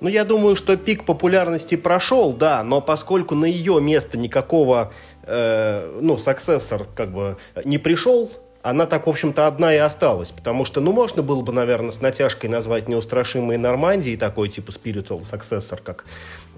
[0.00, 4.92] Ну, я думаю, что пик популярности прошел, да, но поскольку на ее место никакого,
[5.22, 8.30] э, ну, саксессор как бы не пришел,
[8.62, 10.30] она так, в общем-то, одна и осталась.
[10.30, 15.22] Потому что, ну, можно было бы, наверное, с натяжкой назвать неустрашимые Нормандии, такой типа spiritual
[15.22, 16.04] successor, как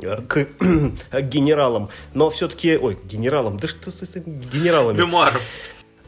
[0.03, 0.47] э, к,
[1.11, 1.91] к генералам.
[2.13, 2.77] Но все-таки...
[2.77, 4.99] Ой, генералам, да что с генералами?
[4.99, 5.43] Мемуаров.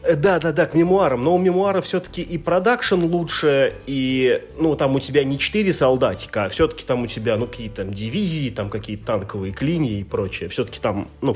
[0.07, 1.23] Э, да, да, да, к мемуарам.
[1.23, 6.45] Но у мемуаров все-таки и продакшн лучше, и, ну, там у тебя не четыре солдатика,
[6.45, 10.49] а все-таки там у тебя, ну, какие-то там дивизии, там какие-то танковые клинии и прочее.
[10.49, 11.35] Все-таки там, ну,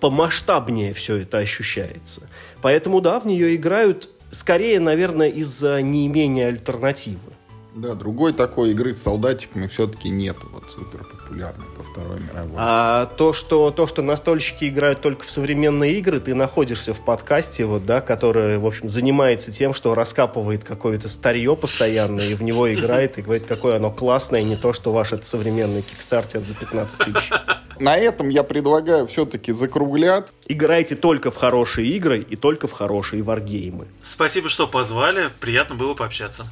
[0.00, 2.28] помасштабнее все это ощущается.
[2.60, 7.32] Поэтому, да, в нее играют скорее, наверное, из-за неимения альтернативы.
[7.74, 12.54] Да, другой такой игры с солдатиками все-таки нет, вот супер популярной по Второй мировой.
[12.56, 17.64] А то что, то, что настольщики играют только в современные игры, ты находишься в подкасте,
[17.64, 22.72] вот, да, который, в общем, занимается тем, что раскапывает какое-то старье постоянно и в него
[22.72, 26.98] играет и говорит, какое оно классное, не то, что ваш это современный кикстартер за 15
[26.98, 27.30] тысяч.
[27.78, 30.34] На этом я предлагаю все-таки закругляться.
[30.46, 33.86] Играйте только в хорошие игры и только в хорошие варгеймы.
[34.00, 35.24] Спасибо, что позвали.
[35.40, 36.46] Приятно было пообщаться.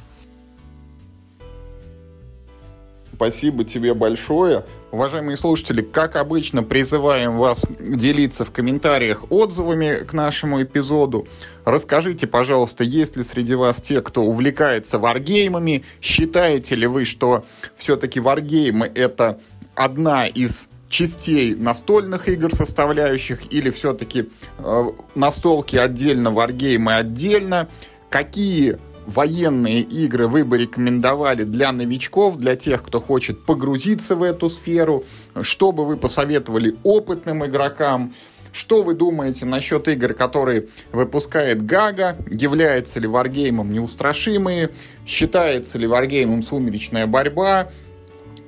[3.15, 4.65] Спасибо тебе большое.
[4.91, 11.25] Уважаемые слушатели, как обычно, призываем вас делиться в комментариях отзывами к нашему эпизоду.
[11.63, 15.83] Расскажите, пожалуйста, есть ли среди вас те, кто увлекается варгеймами?
[16.01, 17.45] Считаете ли вы, что
[17.77, 19.39] все-таки варгеймы— это
[19.75, 24.83] одна из частей настольных игр составляющих, или все-таки э,
[25.15, 27.69] настолки отдельно, варгеймы отдельно?
[28.09, 34.49] Какие военные игры вы бы рекомендовали для новичков, для тех, кто хочет погрузиться в эту
[34.49, 35.03] сферу?
[35.41, 38.13] Что бы вы посоветовали опытным игрокам?
[38.51, 42.17] Что вы думаете насчет игр, которые выпускает Гага?
[42.29, 44.69] Является ли варгеймом неустрашимые?
[45.05, 47.69] Считается ли варгеймом сумеречная борьба?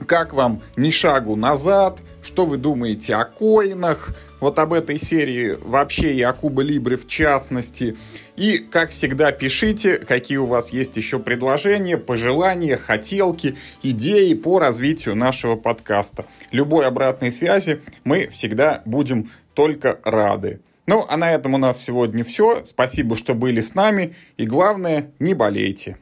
[0.05, 1.99] Как вам ни шагу назад?
[2.23, 4.15] Что вы думаете о коинах?
[4.39, 7.97] Вот об этой серии вообще и о Куба Либре в частности.
[8.37, 15.15] И, как всегда, пишите, какие у вас есть еще предложения, пожелания, хотелки, идеи по развитию
[15.15, 16.25] нашего подкаста.
[16.51, 20.61] Любой обратной связи мы всегда будем только рады.
[20.85, 22.63] Ну, а на этом у нас сегодня все.
[22.63, 24.15] Спасибо, что были с нами.
[24.37, 25.97] И главное, не болейте.